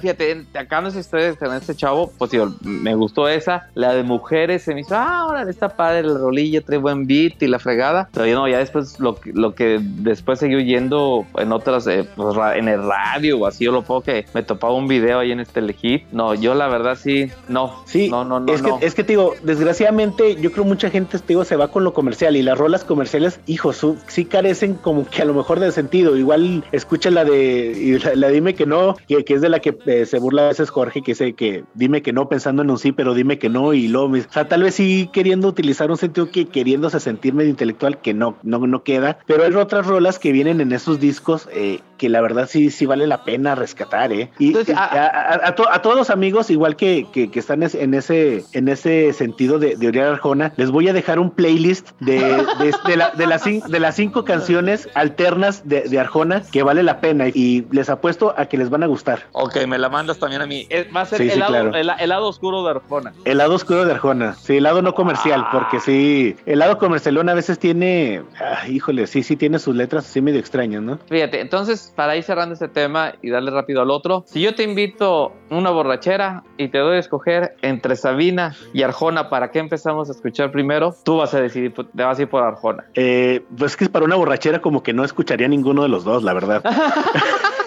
fíjate, 0.00 0.46
acá 0.54 0.80
no 0.80 0.90
sé 0.90 1.00
ustedes 1.00 1.40
en 1.40 1.52
este 1.52 1.74
chavo, 1.74 2.12
pues 2.18 2.30
digo, 2.30 2.54
me 2.62 2.94
gustó 2.94 3.28
esa, 3.28 3.68
la 3.74 3.94
de 3.94 4.02
mujeres 4.02 4.62
se 4.62 4.74
me 4.74 4.80
hizo, 4.80 4.94
ah, 4.96 5.20
ahora 5.20 5.48
está 5.48 5.68
padre 5.68 6.00
el 6.00 6.18
rolillo, 6.18 6.62
trae 6.62 6.78
buen 6.78 7.06
beat 7.06 7.42
y 7.42 7.46
la 7.46 7.58
fregada, 7.58 8.08
pero 8.12 8.26
no, 8.34 8.48
ya 8.48 8.58
después 8.58 8.85
lo, 8.98 9.18
lo 9.24 9.54
que 9.54 9.78
después 9.80 10.38
seguí 10.38 10.54
oyendo 10.54 11.26
en 11.38 11.52
otras, 11.52 11.86
eh, 11.86 12.08
pues, 12.16 12.36
en 12.56 12.68
el 12.68 12.82
radio 12.82 13.38
o 13.38 13.46
así, 13.46 13.64
yo 13.64 13.72
lo 13.72 13.82
puedo 13.82 14.00
que 14.00 14.26
me 14.34 14.42
topaba 14.42 14.74
un 14.74 14.88
video 14.88 15.18
ahí 15.18 15.32
en 15.32 15.40
este 15.40 15.60
Telehit, 15.60 16.04
no, 16.12 16.34
yo 16.34 16.54
la 16.54 16.68
verdad 16.68 16.98
sí, 17.00 17.30
no, 17.48 17.82
sí, 17.86 18.08
no, 18.08 18.24
no, 18.24 18.40
no, 18.40 18.52
es 18.52 18.62
que, 18.62 18.68
no. 18.68 18.78
es 18.80 18.94
que 18.94 19.04
te 19.04 19.12
digo, 19.12 19.34
desgraciadamente 19.42 20.36
yo 20.36 20.52
creo 20.52 20.64
mucha 20.64 20.90
gente, 20.90 21.18
te 21.18 21.24
digo, 21.28 21.44
se 21.44 21.56
va 21.56 21.68
con 21.68 21.84
lo 21.84 21.92
comercial 21.92 22.36
y 22.36 22.42
las 22.42 22.58
rolas 22.58 22.84
comerciales, 22.84 23.40
hijos, 23.46 23.86
sí 24.06 24.24
carecen 24.24 24.74
como 24.74 25.08
que 25.08 25.22
a 25.22 25.24
lo 25.24 25.34
mejor 25.34 25.60
de 25.60 25.72
sentido, 25.72 26.16
igual 26.16 26.64
escucha 26.72 27.10
la 27.10 27.24
de, 27.24 28.00
la, 28.02 28.14
la 28.14 28.28
dime 28.28 28.54
que 28.54 28.66
no, 28.66 28.96
que, 29.08 29.24
que, 29.24 29.34
es 29.34 29.40
de 29.40 29.48
la 29.48 29.60
que 29.60 29.76
eh, 29.86 30.06
se 30.06 30.18
burla 30.18 30.44
a 30.44 30.48
veces 30.48 30.70
Jorge, 30.70 31.02
que 31.02 31.12
dice 31.12 31.34
que 31.34 31.64
dime 31.74 32.02
que 32.02 32.12
no 32.12 32.28
pensando 32.28 32.62
en 32.62 32.70
un 32.70 32.78
sí, 32.78 32.92
pero 32.92 33.14
dime 33.14 33.38
que 33.38 33.48
no 33.48 33.72
y 33.72 33.88
luego, 33.88 34.14
o 34.14 34.32
sea, 34.32 34.48
tal 34.48 34.62
vez 34.62 34.74
sí 34.74 35.10
queriendo 35.12 35.48
utilizar 35.48 35.90
un 35.90 35.96
sentido 35.96 36.30
que 36.30 36.46
queriéndose 36.46 37.00
sentir 37.00 37.34
medio 37.34 37.50
intelectual 37.50 37.98
que 38.00 38.14
no, 38.14 38.36
no, 38.42 38.66
no 38.66 38.75
queda, 38.82 39.18
pero 39.26 39.44
hay 39.44 39.54
otras 39.54 39.86
rolas 39.86 40.18
que 40.18 40.32
vienen 40.32 40.60
en 40.60 40.72
esos 40.72 41.00
discos 41.00 41.48
eh, 41.52 41.80
que 41.96 42.08
la 42.08 42.20
verdad 42.20 42.48
sí, 42.48 42.70
sí 42.70 42.86
vale 42.86 43.06
la 43.06 43.24
pena 43.24 43.54
rescatar, 43.54 44.12
¿eh? 44.12 44.30
Y 44.38 44.48
Entonces, 44.48 44.76
a, 44.76 44.84
a, 44.84 45.48
a, 45.48 45.54
to, 45.54 45.70
a, 45.70 45.82
todos 45.82 45.96
los 45.96 46.10
amigos, 46.10 46.50
igual 46.50 46.76
que, 46.76 47.06
que, 47.12 47.30
que, 47.30 47.38
están 47.38 47.62
en 47.62 47.94
ese, 47.94 48.44
en 48.52 48.68
ese 48.68 49.12
sentido 49.12 49.58
de, 49.58 49.76
de 49.76 49.88
Oriar 49.88 50.08
Arjona, 50.08 50.52
les 50.56 50.70
voy 50.70 50.88
a 50.88 50.92
dejar 50.92 51.18
un 51.18 51.30
playlist 51.30 51.90
de, 52.00 52.18
de, 52.18 52.74
de, 52.86 52.96
la, 52.96 53.10
de, 53.10 53.26
las, 53.26 53.44
de 53.44 53.80
las 53.80 53.96
cinco 53.96 54.24
canciones 54.24 54.88
alternas 54.94 55.66
de, 55.66 55.82
de, 55.82 55.98
Arjona 55.98 56.42
que 56.52 56.62
vale 56.62 56.82
la 56.82 57.00
pena 57.00 57.28
y 57.28 57.66
les 57.70 57.88
apuesto 57.88 58.34
a 58.36 58.46
que 58.46 58.58
les 58.58 58.70
van 58.70 58.82
a 58.82 58.86
gustar. 58.86 59.20
Ok, 59.32 59.66
me 59.66 59.78
la 59.78 59.88
mandas 59.88 60.18
también 60.18 60.42
a 60.42 60.46
mí. 60.46 60.68
Va 60.94 61.02
a 61.02 61.06
ser 61.06 61.18
sí, 61.18 61.24
el, 61.24 61.32
sí, 61.32 61.38
lado, 61.38 61.52
claro. 61.52 61.74
el, 61.74 61.90
el, 61.98 62.08
lado 62.08 62.28
oscuro 62.28 62.64
de 62.64 62.70
Arjona. 62.70 63.12
El 63.24 63.38
lado 63.38 63.54
oscuro 63.54 63.84
de 63.84 63.92
Arjona, 63.92 64.34
sí, 64.34 64.58
el 64.58 64.64
lado 64.64 64.82
no 64.82 64.94
comercial, 64.94 65.44
ah. 65.46 65.50
porque 65.52 65.80
sí, 65.80 66.36
el 66.46 66.58
lado 66.58 66.78
comercialón 66.78 67.28
a 67.28 67.34
veces 67.34 67.58
tiene, 67.58 68.22
híjole, 68.68 69.06
sí, 69.06 69.22
sí 69.22 69.36
tiene 69.36 69.58
sus 69.58 69.74
letras 69.74 70.06
así 70.06 70.20
medio 70.20 70.40
extrañas, 70.40 70.82
¿no? 70.82 70.98
Fíjate, 71.08 71.40
entonces, 71.40 71.92
para 71.94 72.16
ir 72.16 72.22
cerrando 72.22 72.54
este 72.54 72.68
tema 72.68 73.14
y 73.22 73.30
darle 73.30 73.50
rápido 73.50 73.82
al 73.82 73.90
otro, 73.90 74.24
si 74.26 74.40
yo 74.40 74.54
te 74.54 74.62
invito 74.62 75.32
una 75.50 75.70
borrachera 75.70 76.44
y 76.56 76.68
te 76.68 76.78
doy 76.78 76.96
a 76.96 77.00
escoger 77.00 77.56
entre 77.62 77.96
Sabina 77.96 78.54
y 78.72 78.82
Arjona, 78.82 79.28
¿para 79.28 79.50
qué 79.50 79.58
empezamos 79.58 80.08
a 80.08 80.12
escuchar 80.12 80.50
primero? 80.50 80.94
Tú 81.04 81.16
vas 81.16 81.34
a 81.34 81.40
decidir, 81.40 81.72
te 81.74 82.02
vas 82.02 82.18
a 82.18 82.22
ir 82.22 82.28
por 82.28 82.42
Arjona. 82.42 82.84
Eh, 82.94 83.44
pues 83.56 83.76
que 83.76 83.88
para 83.88 84.04
una 84.04 84.16
borrachera 84.16 84.60
como 84.60 84.82
que 84.82 84.92
no 84.92 85.04
escucharía 85.04 85.48
ninguno 85.48 85.82
de 85.82 85.88
los 85.88 86.04
dos, 86.04 86.22
la 86.22 86.32
verdad. 86.32 86.62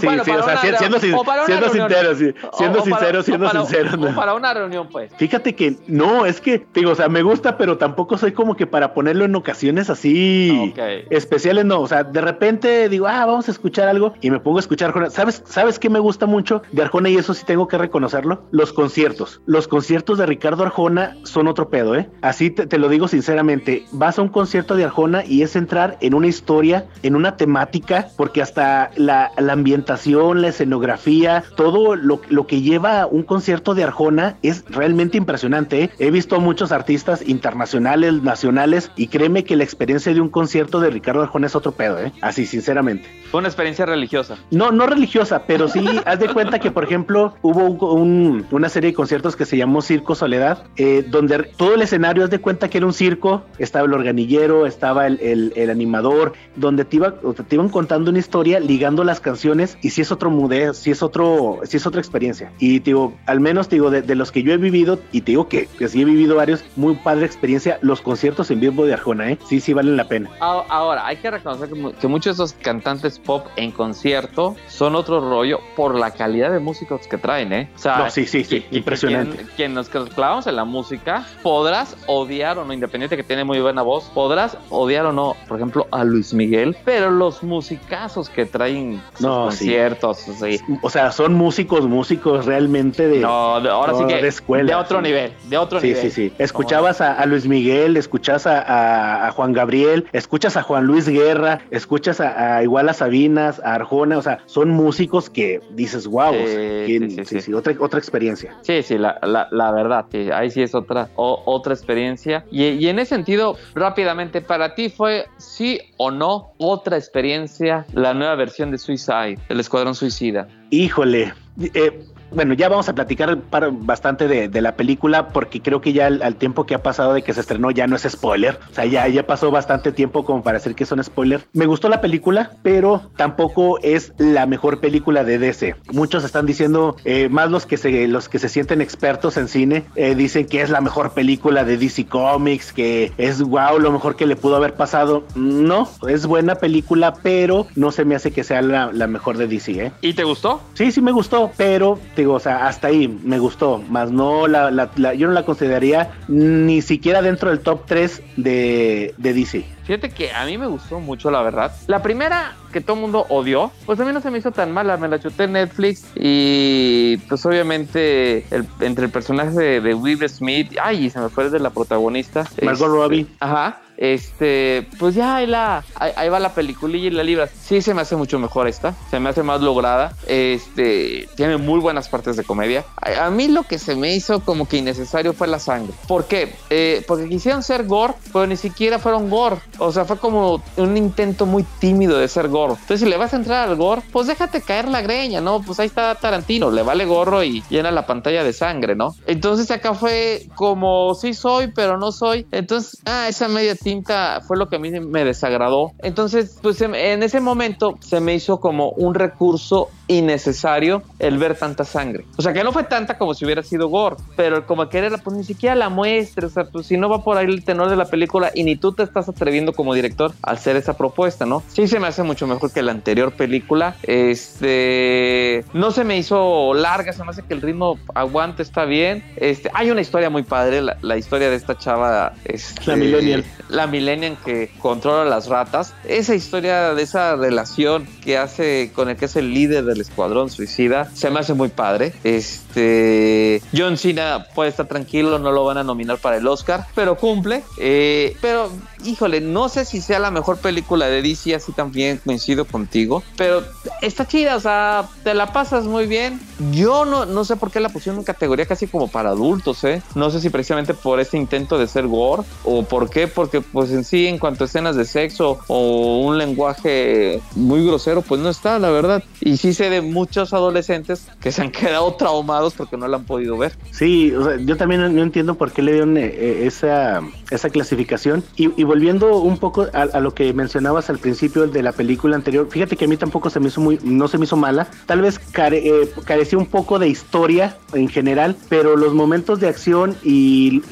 Sí, 0.00 0.06
bueno, 0.06 0.24
sí, 0.24 0.30
o 0.30 0.42
sea, 0.42 0.44
una, 0.44 0.78
siendo, 0.78 0.98
siendo, 0.98 1.24
siendo 1.46 1.68
sincero, 1.70 2.14
sí, 2.14 2.34
siendo 2.52 2.80
o, 2.80 2.84
sincero, 2.84 3.22
siendo 3.22 3.46
para, 3.46 3.60
sincero. 3.60 3.96
No. 3.96 4.14
para 4.14 4.34
una 4.34 4.52
reunión, 4.54 4.88
pues. 4.90 5.12
Fíjate 5.16 5.54
que 5.54 5.76
no, 5.86 6.26
es 6.26 6.40
que, 6.40 6.66
digo, 6.74 6.90
o 6.90 6.94
sea, 6.94 7.08
me 7.08 7.22
gusta, 7.22 7.56
pero 7.56 7.78
tampoco 7.78 8.18
soy 8.18 8.32
como 8.32 8.56
que 8.56 8.66
para 8.66 8.94
ponerlo 8.94 9.24
en 9.24 9.34
ocasiones 9.34 9.90
así 9.90 10.70
okay. 10.72 11.04
especiales, 11.10 11.64
no. 11.64 11.80
O 11.80 11.86
sea, 11.86 12.04
de 12.04 12.20
repente 12.20 12.88
digo, 12.88 13.06
ah, 13.06 13.24
vamos 13.26 13.48
a 13.48 13.50
escuchar 13.50 13.88
algo 13.88 14.14
y 14.20 14.30
me 14.30 14.40
pongo 14.40 14.58
a 14.58 14.60
escuchar 14.60 14.88
Arjona. 14.88 15.10
¿Sabes, 15.10 15.42
¿Sabes 15.46 15.78
qué 15.78 15.90
me 15.90 15.98
gusta 15.98 16.26
mucho 16.26 16.62
de 16.72 16.82
Arjona 16.82 17.08
y 17.08 17.16
eso 17.16 17.34
sí 17.34 17.44
tengo 17.44 17.68
que 17.68 17.78
reconocerlo? 17.78 18.42
Los 18.50 18.72
conciertos. 18.72 19.40
Los 19.46 19.68
conciertos 19.68 20.18
de 20.18 20.26
Ricardo 20.26 20.64
Arjona 20.64 21.16
son 21.24 21.48
otro 21.48 21.68
pedo, 21.68 21.94
¿eh? 21.94 22.08
Así 22.22 22.50
te, 22.50 22.66
te 22.66 22.78
lo 22.78 22.88
digo 22.88 23.08
sinceramente. 23.08 23.84
Vas 23.92 24.18
a 24.18 24.22
un 24.22 24.28
concierto 24.28 24.76
de 24.76 24.84
Arjona 24.84 25.24
y 25.24 25.42
es 25.42 25.56
entrar 25.56 25.96
en 26.00 26.14
una 26.14 26.26
historia, 26.26 26.86
en 27.02 27.16
una 27.16 27.36
temática, 27.36 28.08
porque 28.16 28.42
hasta 28.42 28.90
la, 28.96 29.32
la 29.38 29.52
ambientación, 29.86 30.42
la 30.42 30.48
escenografía, 30.48 31.44
todo 31.54 31.94
lo, 31.94 32.20
lo, 32.28 32.46
que 32.46 32.60
lleva 32.60 33.06
un 33.06 33.22
concierto 33.22 33.74
de 33.74 33.84
Arjona 33.84 34.36
es 34.42 34.64
realmente 34.68 35.16
impresionante. 35.16 35.84
¿eh? 35.84 35.90
He 36.00 36.10
visto 36.10 36.36
a 36.36 36.38
muchos 36.40 36.72
artistas 36.72 37.22
internacionales, 37.26 38.22
nacionales, 38.22 38.90
y 38.96 39.06
créeme 39.06 39.44
que 39.44 39.54
la 39.54 39.62
experiencia 39.62 40.12
de 40.12 40.20
un 40.20 40.28
concierto 40.28 40.80
de 40.80 40.90
Ricardo 40.90 41.22
Arjona 41.22 41.46
es 41.46 41.54
otro 41.54 41.72
pedo, 41.72 42.00
¿eh? 42.00 42.12
así 42.20 42.46
sinceramente. 42.46 43.08
Fue 43.30 43.38
una 43.38 43.48
experiencia 43.48 43.86
religiosa. 43.86 44.36
No, 44.50 44.72
no 44.72 44.86
religiosa, 44.86 45.44
pero 45.46 45.68
sí, 45.68 45.84
haz 46.04 46.18
de 46.18 46.28
cuenta 46.28 46.58
que, 46.58 46.72
por 46.72 46.82
ejemplo, 46.82 47.34
hubo 47.42 47.64
un, 47.64 48.00
un, 48.00 48.46
una 48.50 48.68
serie 48.68 48.90
de 48.90 48.94
conciertos 48.94 49.36
que 49.36 49.44
se 49.44 49.56
llamó 49.56 49.82
Circo 49.82 50.16
Soledad, 50.16 50.64
eh, 50.76 51.06
donde 51.08 51.44
todo 51.56 51.74
el 51.74 51.82
escenario, 51.82 52.24
haz 52.24 52.30
de 52.30 52.40
cuenta 52.40 52.68
que 52.68 52.78
era 52.78 52.86
un 52.86 52.92
circo, 52.92 53.44
estaba 53.58 53.86
el 53.86 53.92
organillero, 53.92 54.66
estaba 54.66 55.06
el, 55.06 55.20
el, 55.20 55.52
el 55.54 55.70
animador, 55.70 56.32
donde 56.56 56.84
te, 56.84 56.96
iba, 56.96 57.14
te 57.20 57.54
iban 57.54 57.68
contando 57.68 58.10
una 58.10 58.18
historia 58.18 58.58
ligando 58.58 59.04
las 59.04 59.20
canciones 59.20 59.75
y 59.82 59.90
si 59.90 60.02
es 60.02 60.12
otro 60.12 60.30
mudeo, 60.30 60.74
si 60.74 60.90
es 60.90 61.02
otro, 61.02 61.60
si 61.64 61.76
es 61.76 61.86
otra 61.86 62.00
experiencia. 62.00 62.52
Y 62.58 62.80
te 62.80 62.90
digo, 62.90 63.14
al 63.26 63.40
menos 63.40 63.68
te 63.68 63.76
digo, 63.76 63.90
de, 63.90 64.02
de, 64.02 64.14
los 64.14 64.32
que 64.32 64.42
yo 64.42 64.52
he 64.52 64.56
vivido, 64.56 64.98
y 65.12 65.20
te 65.22 65.32
digo 65.32 65.48
que, 65.48 65.66
que 65.78 65.88
sí 65.88 66.02
he 66.02 66.04
vivido 66.04 66.36
varios, 66.36 66.64
muy 66.76 66.94
padre 66.94 67.26
experiencia, 67.26 67.78
los 67.82 68.00
conciertos 68.00 68.50
en 68.50 68.60
vivo 68.60 68.86
de 68.86 68.94
Arjona, 68.94 69.32
¿eh? 69.32 69.38
Sí, 69.48 69.60
sí 69.60 69.72
valen 69.72 69.96
la 69.96 70.08
pena. 70.08 70.30
Ahora, 70.40 71.06
hay 71.06 71.16
que 71.16 71.30
reconocer 71.30 71.68
que, 71.68 71.92
que 72.00 72.08
muchos 72.08 72.36
de 72.36 72.44
esos 72.44 72.52
cantantes 72.54 73.18
pop 73.18 73.46
en 73.56 73.70
concierto 73.70 74.56
son 74.68 74.94
otro 74.94 75.20
rollo 75.20 75.60
por 75.74 75.94
la 75.94 76.10
calidad 76.12 76.50
de 76.50 76.58
músicos 76.58 77.06
que 77.06 77.18
traen, 77.18 77.52
¿eh? 77.52 77.70
O 77.74 77.78
sea, 77.78 77.98
no, 77.98 78.10
sí, 78.10 78.26
sí, 78.26 78.44
sí, 78.44 78.62
que, 78.62 78.76
impresionante. 78.76 79.36
Quien, 79.36 79.48
quien, 79.56 79.74
nos 79.74 79.88
clavamos 79.88 80.46
en 80.46 80.56
la 80.56 80.64
música, 80.64 81.26
podrás 81.42 81.96
odiar 82.06 82.58
o 82.58 82.64
no, 82.64 82.72
independiente 82.72 83.16
que 83.16 83.22
tiene 83.22 83.44
muy 83.44 83.60
buena 83.60 83.82
voz, 83.82 84.04
podrás 84.14 84.56
odiar 84.70 85.06
o 85.06 85.12
no, 85.12 85.36
por 85.48 85.58
ejemplo, 85.58 85.86
a 85.90 86.04
Luis 86.04 86.34
Miguel, 86.34 86.76
pero 86.84 87.10
los 87.10 87.42
musicazos 87.42 88.28
que 88.28 88.46
traen 88.46 89.00
no, 89.20 89.50
conciertos, 89.66 90.18
sí. 90.18 90.60
O 90.82 90.90
sea, 90.90 91.12
son 91.12 91.34
músicos, 91.34 91.86
músicos 91.86 92.46
realmente 92.46 93.08
de. 93.08 93.20
No, 93.20 93.60
de, 93.60 93.68
ahora 93.68 93.92
no, 93.92 93.98
sí 93.98 94.06
que. 94.06 94.22
De 94.22 94.28
escuela. 94.28 94.68
De 94.68 94.74
otro 94.74 94.98
sí. 94.98 95.04
nivel, 95.04 95.32
de 95.48 95.58
otro 95.58 95.80
sí, 95.80 95.88
nivel. 95.88 96.02
Sí, 96.02 96.10
sí, 96.10 96.28
sí. 96.28 96.34
Escuchabas 96.38 97.00
a, 97.00 97.14
a, 97.14 97.26
Luis 97.26 97.46
Miguel, 97.46 97.96
escuchas 97.96 98.46
a, 98.46 98.60
a, 98.60 99.28
a, 99.28 99.30
Juan 99.32 99.52
Gabriel, 99.52 100.06
escuchas 100.12 100.56
a 100.56 100.62
Juan 100.62 100.84
Luis 100.84 101.08
Guerra, 101.08 101.60
escuchas 101.70 102.20
a, 102.20 102.62
igual 102.62 102.88
a 102.88 102.94
Sabinas, 102.94 103.60
a 103.64 103.74
Arjona, 103.74 104.18
o 104.18 104.22
sea, 104.22 104.40
son 104.46 104.70
músicos 104.70 105.30
que 105.30 105.60
dices, 105.70 106.06
wow, 106.06 106.32
sí, 106.32 107.18
o 107.20 107.24
sea, 107.24 107.40
sí, 107.40 107.52
otra, 107.52 107.74
otra 107.80 107.98
experiencia. 107.98 108.56
Sí, 108.62 108.82
sí, 108.82 108.98
la, 108.98 109.18
la, 109.22 109.48
la 109.50 109.70
verdad, 109.72 110.06
ahí 110.32 110.50
sí 110.50 110.62
es 110.62 110.74
otra, 110.74 111.08
o, 111.16 111.42
otra 111.46 111.74
experiencia. 111.74 112.44
Y, 112.50 112.64
y, 112.64 112.88
en 112.88 112.98
ese 112.98 113.16
sentido, 113.16 113.56
rápidamente, 113.74 114.40
¿para 114.40 114.74
ti 114.74 114.90
fue 114.90 115.26
sí 115.38 115.80
o 115.96 116.10
no 116.10 116.52
otra 116.58 116.96
experiencia 116.96 117.86
la 117.92 118.14
nueva 118.14 118.34
versión 118.34 118.70
de 118.70 118.78
Suicide, 118.78 119.38
el 119.56 119.60
Escuadrón 119.60 119.94
Suicida? 119.94 120.48
Híjole, 120.70 121.34
eh, 121.74 122.06
bueno, 122.36 122.52
ya 122.52 122.68
vamos 122.68 122.88
a 122.90 122.94
platicar 122.94 123.38
para, 123.38 123.70
bastante 123.72 124.28
de, 124.28 124.48
de, 124.48 124.60
la 124.60 124.76
película 124.76 125.28
porque 125.28 125.62
creo 125.62 125.80
que 125.80 125.94
ya 125.94 126.06
al, 126.06 126.22
al, 126.22 126.36
tiempo 126.36 126.66
que 126.66 126.74
ha 126.74 126.82
pasado 126.82 127.14
de 127.14 127.22
que 127.22 127.32
se 127.32 127.40
estrenó 127.40 127.70
ya 127.70 127.86
no 127.86 127.96
es 127.96 128.02
spoiler. 128.02 128.58
O 128.70 128.74
sea, 128.74 128.84
ya, 128.84 129.08
ya 129.08 129.26
pasó 129.26 129.50
bastante 129.50 129.90
tiempo 129.90 130.24
como 130.24 130.42
para 130.42 130.58
decir 130.58 130.74
que 130.74 130.84
son 130.84 131.02
spoiler. 131.02 131.40
Me 131.54 131.64
gustó 131.64 131.88
la 131.88 132.02
película, 132.02 132.52
pero 132.62 133.10
tampoco 133.16 133.78
es 133.82 134.12
la 134.18 134.44
mejor 134.44 134.80
película 134.80 135.24
de 135.24 135.38
DC. 135.38 135.76
Muchos 135.92 136.24
están 136.24 136.44
diciendo, 136.44 136.96
eh, 137.06 137.30
más 137.30 137.50
los 137.50 137.64
que, 137.64 137.78
se, 137.78 138.06
los 138.06 138.28
que 138.28 138.38
se 138.38 138.50
sienten 138.50 138.82
expertos 138.82 139.38
en 139.38 139.48
cine, 139.48 139.84
eh, 139.94 140.14
dicen 140.14 140.46
que 140.46 140.60
es 140.60 140.68
la 140.68 140.82
mejor 140.82 141.12
película 141.12 141.64
de 141.64 141.78
DC 141.78 142.04
Comics, 142.04 142.74
que 142.74 143.12
es 143.16 143.42
wow, 143.42 143.78
lo 143.78 143.90
mejor 143.92 144.14
que 144.16 144.26
le 144.26 144.36
pudo 144.36 144.56
haber 144.56 144.74
pasado. 144.74 145.24
No, 145.34 145.88
es 146.06 146.26
buena 146.26 146.56
película, 146.56 147.14
pero 147.22 147.66
no 147.76 147.92
se 147.92 148.04
me 148.04 148.14
hace 148.14 148.30
que 148.30 148.44
sea 148.44 148.60
la, 148.60 148.92
la 148.92 149.06
mejor 149.06 149.38
de 149.38 149.46
DC. 149.46 149.86
¿eh? 149.86 149.92
¿Y 150.02 150.12
te 150.12 150.24
gustó? 150.24 150.60
Sí, 150.74 150.92
sí 150.92 151.00
me 151.00 151.12
gustó, 151.12 151.50
pero 151.56 151.98
o 152.34 152.40
sea, 152.40 152.66
hasta 152.66 152.88
ahí 152.88 153.08
me 153.08 153.38
gustó, 153.38 153.78
más 153.78 154.10
no 154.10 154.46
la, 154.46 154.70
la, 154.70 154.90
la, 154.96 155.14
yo 155.14 155.26
no 155.26 155.32
la 155.32 155.44
consideraría 155.44 156.12
ni 156.28 156.82
siquiera 156.82 157.22
dentro 157.22 157.50
del 157.50 157.60
top 157.60 157.82
3 157.86 158.22
de, 158.36 159.14
de 159.16 159.34
DC. 159.34 159.75
Fíjate 159.86 160.10
que 160.10 160.32
a 160.32 160.44
mí 160.44 160.58
me 160.58 160.66
gustó 160.66 160.98
mucho, 160.98 161.30
la 161.30 161.42
verdad. 161.42 161.72
La 161.86 162.02
primera 162.02 162.56
que 162.72 162.80
todo 162.80 162.96
el 162.96 163.02
mundo 163.02 163.24
odió, 163.28 163.70
pues 163.86 163.98
a 164.00 164.04
mí 164.04 164.12
no 164.12 164.20
se 164.20 164.30
me 164.30 164.38
hizo 164.38 164.50
tan 164.50 164.72
mala. 164.72 164.96
Me 164.96 165.08
la 165.08 165.18
chuté 165.20 165.44
en 165.44 165.52
Netflix 165.52 166.04
y 166.14 167.16
pues 167.28 167.46
obviamente 167.46 168.44
el, 168.50 168.66
entre 168.80 169.06
el 169.06 169.10
personaje 169.10 169.50
de, 169.50 169.80
de 169.80 169.94
Will 169.94 170.28
Smith, 170.28 170.76
ay, 170.82 171.08
se 171.08 171.20
me 171.20 171.28
fue 171.28 171.48
de 171.48 171.60
la 171.60 171.70
protagonista. 171.70 172.44
Margot 172.62 172.86
este, 172.86 172.86
Robbie. 172.86 173.26
Ajá. 173.40 173.80
Este, 173.96 174.86
pues 174.98 175.14
ya 175.14 175.36
ahí, 175.36 175.46
la, 175.46 175.82
ahí, 175.94 176.12
ahí, 176.16 176.28
va 176.28 176.38
la 176.38 176.52
peliculilla 176.52 177.06
y 177.06 177.10
la 177.10 177.22
libra. 177.22 177.48
Sí, 177.48 177.80
se 177.80 177.94
me 177.94 178.02
hace 178.02 178.14
mucho 178.14 178.38
mejor 178.38 178.68
esta, 178.68 178.94
se 179.10 179.20
me 179.20 179.30
hace 179.30 179.42
más 179.42 179.62
lograda. 179.62 180.14
Este, 180.26 181.28
tiene 181.34 181.56
muy 181.56 181.80
buenas 181.80 182.08
partes 182.10 182.36
de 182.36 182.44
comedia. 182.44 182.84
A, 183.00 183.26
a 183.26 183.30
mí 183.30 183.48
lo 183.48 183.62
que 183.62 183.78
se 183.78 183.96
me 183.96 184.14
hizo 184.14 184.40
como 184.40 184.68
que 184.68 184.76
innecesario 184.76 185.32
fue 185.32 185.46
la 185.46 185.58
sangre. 185.58 185.94
¿Por 186.06 186.26
qué? 186.26 186.54
Eh, 186.68 187.04
porque 187.08 187.26
quisieron 187.28 187.62
ser 187.62 187.86
gore, 187.86 188.12
pero 188.34 188.46
ni 188.46 188.56
siquiera 188.56 188.98
fueron 188.98 189.30
gore 189.30 189.56
O 189.78 189.92
sea, 189.92 190.04
fue 190.04 190.18
como 190.18 190.62
un 190.76 190.96
intento 190.96 191.46
muy 191.46 191.64
tímido 191.78 192.18
de 192.18 192.28
ser 192.28 192.48
gorro. 192.48 192.74
Entonces, 192.74 193.00
si 193.00 193.06
le 193.06 193.16
vas 193.16 193.32
a 193.32 193.36
entrar 193.36 193.68
al 193.68 193.76
gore, 193.76 194.02
pues 194.12 194.26
déjate 194.26 194.62
caer 194.62 194.88
la 194.88 195.02
greña, 195.02 195.40
¿no? 195.40 195.62
Pues 195.62 195.80
ahí 195.80 195.86
está 195.86 196.14
Tarantino, 196.14 196.70
le 196.70 196.82
vale 196.82 197.04
gorro 197.04 197.42
y 197.42 197.62
llena 197.68 197.90
la 197.90 198.06
pantalla 198.06 198.44
de 198.44 198.52
sangre, 198.52 198.94
¿no? 198.94 199.14
Entonces 199.26 199.70
acá 199.70 199.94
fue 199.94 200.46
como 200.54 201.14
sí 201.14 201.34
soy, 201.34 201.72
pero 201.72 201.98
no 201.98 202.12
soy. 202.12 202.46
Entonces, 202.52 203.00
ah, 203.04 203.28
esa 203.28 203.48
media 203.48 203.74
tinta 203.74 204.42
fue 204.46 204.56
lo 204.56 204.68
que 204.68 204.76
a 204.76 204.78
mí 204.78 204.90
me 204.90 205.24
desagradó. 205.24 205.92
Entonces, 205.98 206.58
pues 206.62 206.80
en 206.80 207.22
ese 207.22 207.40
momento 207.40 207.94
se 208.00 208.20
me 208.20 208.34
hizo 208.34 208.60
como 208.60 208.90
un 208.90 209.14
recurso 209.14 209.88
innecesario 210.08 211.02
el 211.18 211.38
ver 211.38 211.56
tanta 211.56 211.84
sangre. 211.84 212.24
O 212.36 212.42
sea, 212.42 212.52
que 212.52 212.62
no 212.64 212.72
fue 212.72 212.84
tanta 212.84 213.18
como 213.18 213.34
si 213.34 213.44
hubiera 213.44 213.62
sido 213.62 213.88
gore, 213.88 214.16
pero 214.36 214.66
como 214.66 214.88
que 214.88 214.98
era, 214.98 215.16
pues 215.18 215.36
ni 215.36 215.44
siquiera 215.44 215.74
la 215.74 215.88
muestra, 215.88 216.46
o 216.46 216.50
sea, 216.50 216.64
pues 216.64 216.86
si 216.86 216.96
no 216.96 217.08
va 217.08 217.22
por 217.22 217.36
ahí 217.36 217.46
el 217.46 217.64
tenor 217.64 217.90
de 217.90 217.96
la 217.96 218.06
película 218.06 218.50
y 218.54 218.64
ni 218.64 218.76
tú 218.76 218.92
te 218.92 219.02
estás 219.02 219.28
atreviendo 219.28 219.72
como 219.72 219.94
director 219.94 220.32
al 220.42 220.56
hacer 220.56 220.76
esa 220.76 220.96
propuesta, 220.96 221.46
¿no? 221.46 221.62
Sí 221.68 221.86
se 221.86 222.00
me 222.00 222.06
hace 222.06 222.22
mucho 222.22 222.46
mejor 222.46 222.72
que 222.72 222.82
la 222.82 222.92
anterior 222.92 223.32
película. 223.32 223.96
Este, 224.02 225.64
no 225.72 225.90
se 225.90 226.04
me 226.04 226.16
hizo 226.16 226.74
larga, 226.74 227.12
se 227.12 227.22
me 227.24 227.30
hace 227.30 227.42
que 227.42 227.54
el 227.54 227.62
ritmo 227.62 227.98
aguante, 228.14 228.62
está 228.62 228.84
bien. 228.84 229.24
Este, 229.36 229.70
hay 229.74 229.90
una 229.90 230.00
historia 230.00 230.30
muy 230.30 230.42
padre, 230.42 230.82
la, 230.82 231.16
historia 231.16 231.50
de 231.50 231.56
esta 231.56 231.76
chava, 231.76 232.34
este, 232.44 232.86
la 232.86 232.96
millennial. 232.96 233.44
La 233.68 233.86
millennial 233.86 234.36
que 234.44 234.70
controla 234.78 235.24
las 235.24 235.48
ratas. 235.48 235.94
Esa 236.04 236.34
historia 236.34 236.94
de 236.94 237.02
esa 237.02 237.36
relación 237.36 238.06
que 238.24 238.38
hace 238.38 238.92
con 238.94 239.08
el 239.08 239.16
que 239.16 239.26
es 239.26 239.36
el 239.36 239.52
líder 239.52 239.84
de 239.84 239.95
Escuadrón 240.00 240.50
Suicida. 240.50 241.10
Se 241.14 241.30
me 241.30 241.40
hace 241.40 241.54
muy 241.54 241.68
padre. 241.68 242.12
Este 242.24 243.62
John 243.76 243.96
Cena 243.96 244.46
puede 244.54 244.70
estar 244.70 244.86
tranquilo, 244.86 245.38
no 245.38 245.50
lo 245.52 245.64
van 245.64 245.78
a 245.78 245.84
nominar 245.84 246.18
para 246.18 246.36
el 246.36 246.46
Oscar, 246.46 246.86
pero 246.94 247.16
cumple. 247.16 247.62
Eh, 247.78 248.36
pero 248.40 248.70
híjole, 249.04 249.40
no 249.40 249.68
sé 249.68 249.84
si 249.84 250.00
sea 250.00 250.18
la 250.18 250.30
mejor 250.30 250.58
película 250.58 251.06
de 251.06 251.22
DC, 251.22 251.54
así 251.54 251.72
también 251.72 252.20
coincido 252.24 252.64
contigo, 252.64 253.22
pero 253.36 253.62
está 254.02 254.26
chida, 254.26 254.56
o 254.56 254.60
sea, 254.60 255.08
te 255.22 255.34
la 255.34 255.52
pasas 255.52 255.84
muy 255.84 256.06
bien. 256.06 256.40
Yo 256.72 257.04
no, 257.04 257.26
no 257.26 257.44
sé 257.44 257.56
por 257.56 257.70
qué 257.70 257.80
la 257.80 257.88
pusieron 257.88 258.18
en 258.18 258.24
categoría 258.24 258.66
casi 258.66 258.86
como 258.86 259.08
para 259.08 259.30
adultos, 259.30 259.84
¿eh? 259.84 260.02
No 260.14 260.30
sé 260.30 260.40
si 260.40 260.50
precisamente 260.50 260.94
por 260.94 261.20
este 261.20 261.36
intento 261.36 261.78
de 261.78 261.86
ser 261.86 262.06
gore 262.06 262.42
o 262.64 262.82
por 262.82 263.10
qué, 263.10 263.28
porque 263.28 263.60
pues 263.60 263.90
en 263.90 264.04
sí, 264.04 264.26
en 264.26 264.38
cuanto 264.38 264.64
a 264.64 264.66
escenas 264.66 264.96
de 264.96 265.04
sexo 265.04 265.58
o 265.66 266.20
un 266.20 266.38
lenguaje 266.38 267.40
muy 267.54 267.86
grosero, 267.86 268.22
pues 268.22 268.40
no 268.40 268.48
está, 268.48 268.78
la 268.78 268.90
verdad. 268.90 269.22
Y 269.40 269.56
sí 269.56 269.72
de 269.90 270.00
muchos 270.00 270.52
adolescentes 270.52 271.28
que 271.40 271.52
se 271.52 271.62
han 271.62 271.70
quedado 271.70 272.14
traumados 272.14 272.74
porque 272.74 272.96
no 272.96 273.08
la 273.08 273.18
han 273.18 273.24
podido 273.24 273.56
ver. 273.56 273.72
Sí, 273.90 274.32
o 274.32 274.44
sea, 274.44 274.56
yo 274.56 274.76
también 274.76 275.14
no 275.14 275.22
entiendo 275.22 275.56
por 275.56 275.72
qué 275.72 275.82
le 275.82 275.92
dieron 275.92 276.16
eh, 276.16 276.26
eh, 276.26 276.66
esa, 276.66 277.22
esa 277.50 277.70
clasificación. 277.70 278.44
Y, 278.56 278.84
volviendo 278.84 279.38
un 279.38 279.58
poco 279.58 279.86
a, 279.92 280.20
lo 280.20 280.34
que 280.34 280.52
mencionabas 280.52 281.10
al 281.10 281.18
principio 281.18 281.66
de 281.66 281.82
la 281.82 281.92
película 281.92 282.36
anterior, 282.36 282.68
fíjate 282.70 282.96
que 282.96 283.04
a 283.04 283.08
mí 283.08 283.16
tampoco 283.16 283.50
se 283.50 283.60
me 283.60 283.68
hizo 283.68 283.80
muy, 283.80 283.98
no 284.02 284.28
se 284.28 284.38
me 284.38 284.44
hizo 284.44 284.56
mala. 284.56 284.88
Tal 285.06 285.20
vez 285.20 285.40
eh, 285.56 286.10
carecía 286.24 286.58
un 286.58 286.66
poco 286.66 286.98
de 286.98 287.08
historia 287.08 287.76
en 287.92 288.08
general, 288.08 288.56
pero 288.68 288.96
los 288.96 289.14
momentos 289.14 289.60
de 289.60 289.68
acción 289.68 290.16
y, 290.22 290.82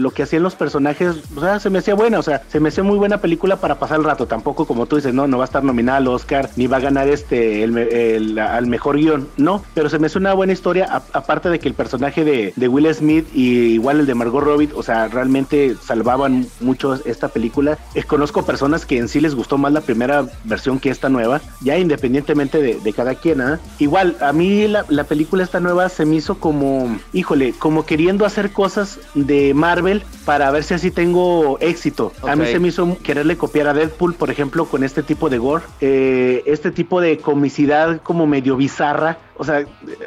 lo 0.00 0.10
que 0.12 0.22
hacían 0.22 0.42
los 0.42 0.54
personajes, 0.54 1.16
o 1.36 1.40
sea, 1.40 1.60
se 1.60 1.70
me 1.70 1.78
hacía 1.78 1.94
buena, 1.94 2.18
o 2.18 2.22
sea, 2.22 2.42
se 2.48 2.60
me 2.60 2.68
hacía 2.68 2.84
muy 2.84 2.96
buena 2.96 3.20
película 3.20 3.56
para 3.56 3.78
pasar 3.78 3.98
el 3.98 4.04
rato. 4.04 4.26
Tampoco, 4.26 4.66
como 4.66 4.86
tú 4.86 4.96
dices, 4.96 5.12
no, 5.12 5.26
no 5.26 5.38
va 5.38 5.44
a 5.44 5.46
estar 5.46 5.62
nominada 5.62 5.98
al 5.98 6.08
Oscar, 6.08 6.50
ni 6.56 6.66
va 6.66 6.78
a 6.78 6.80
ganar 6.80 7.08
este 7.08 7.62
el, 7.62 8.29
al 8.38 8.66
mejor 8.66 8.96
guion, 8.96 9.28
no, 9.36 9.62
pero 9.74 9.88
se 9.88 9.98
me 9.98 10.06
hace 10.06 10.18
una 10.18 10.34
buena 10.34 10.52
historia, 10.52 11.02
aparte 11.12 11.48
de 11.48 11.58
que 11.58 11.68
el 11.68 11.74
personaje 11.74 12.24
de, 12.24 12.52
de 12.56 12.68
Will 12.68 12.92
Smith 12.94 13.26
y 13.34 13.74
igual 13.74 14.00
el 14.00 14.06
de 14.06 14.14
Margot 14.14 14.42
Robbie, 14.42 14.70
o 14.74 14.82
sea, 14.82 15.08
realmente 15.08 15.76
salvaban 15.82 16.46
mucho 16.60 16.94
esta 17.04 17.28
película. 17.28 17.78
Eh, 17.94 18.02
conozco 18.02 18.44
personas 18.44 18.86
que 18.86 18.98
en 18.98 19.08
sí 19.08 19.20
les 19.20 19.34
gustó 19.34 19.58
más 19.58 19.72
la 19.72 19.80
primera 19.80 20.26
versión 20.44 20.78
que 20.78 20.90
esta 20.90 21.08
nueva, 21.08 21.40
ya 21.60 21.78
independientemente 21.78 22.60
de, 22.60 22.92
cada 22.92 23.14
quien. 23.14 23.40
¿ah? 23.40 23.60
Igual, 23.78 24.16
a 24.20 24.32
mí 24.32 24.66
la, 24.66 25.04
película 25.04 25.44
esta 25.44 25.60
nueva 25.60 25.88
se 25.88 26.04
me 26.04 26.16
hizo 26.16 26.38
como, 26.38 26.98
híjole, 27.12 27.52
como 27.58 27.86
queriendo 27.86 28.24
hacer 28.24 28.52
cosas 28.52 28.98
de 29.14 29.54
Marvel 29.54 30.02
para 30.24 30.50
ver 30.50 30.64
si 30.64 30.74
así 30.74 30.90
tengo 30.90 31.58
éxito. 31.60 32.12
A 32.26 32.36
mí 32.36 32.46
se 32.46 32.58
me 32.58 32.68
hizo 32.68 32.98
quererle 33.02 33.36
copiar 33.36 33.68
a 33.68 33.74
Deadpool, 33.74 34.14
por 34.14 34.30
ejemplo, 34.30 34.66
con 34.66 34.84
este 34.84 35.02
tipo 35.02 35.30
de 35.30 35.38
gore, 35.38 35.64
eh, 35.80 36.42
este 36.46 36.70
tipo 36.70 37.00
de 37.00 37.18
comicidad 37.18 38.00
como 38.02 38.19
medio 38.26 38.56
bizarra 38.56 39.16
o 39.40 39.44
sea, 39.44 39.64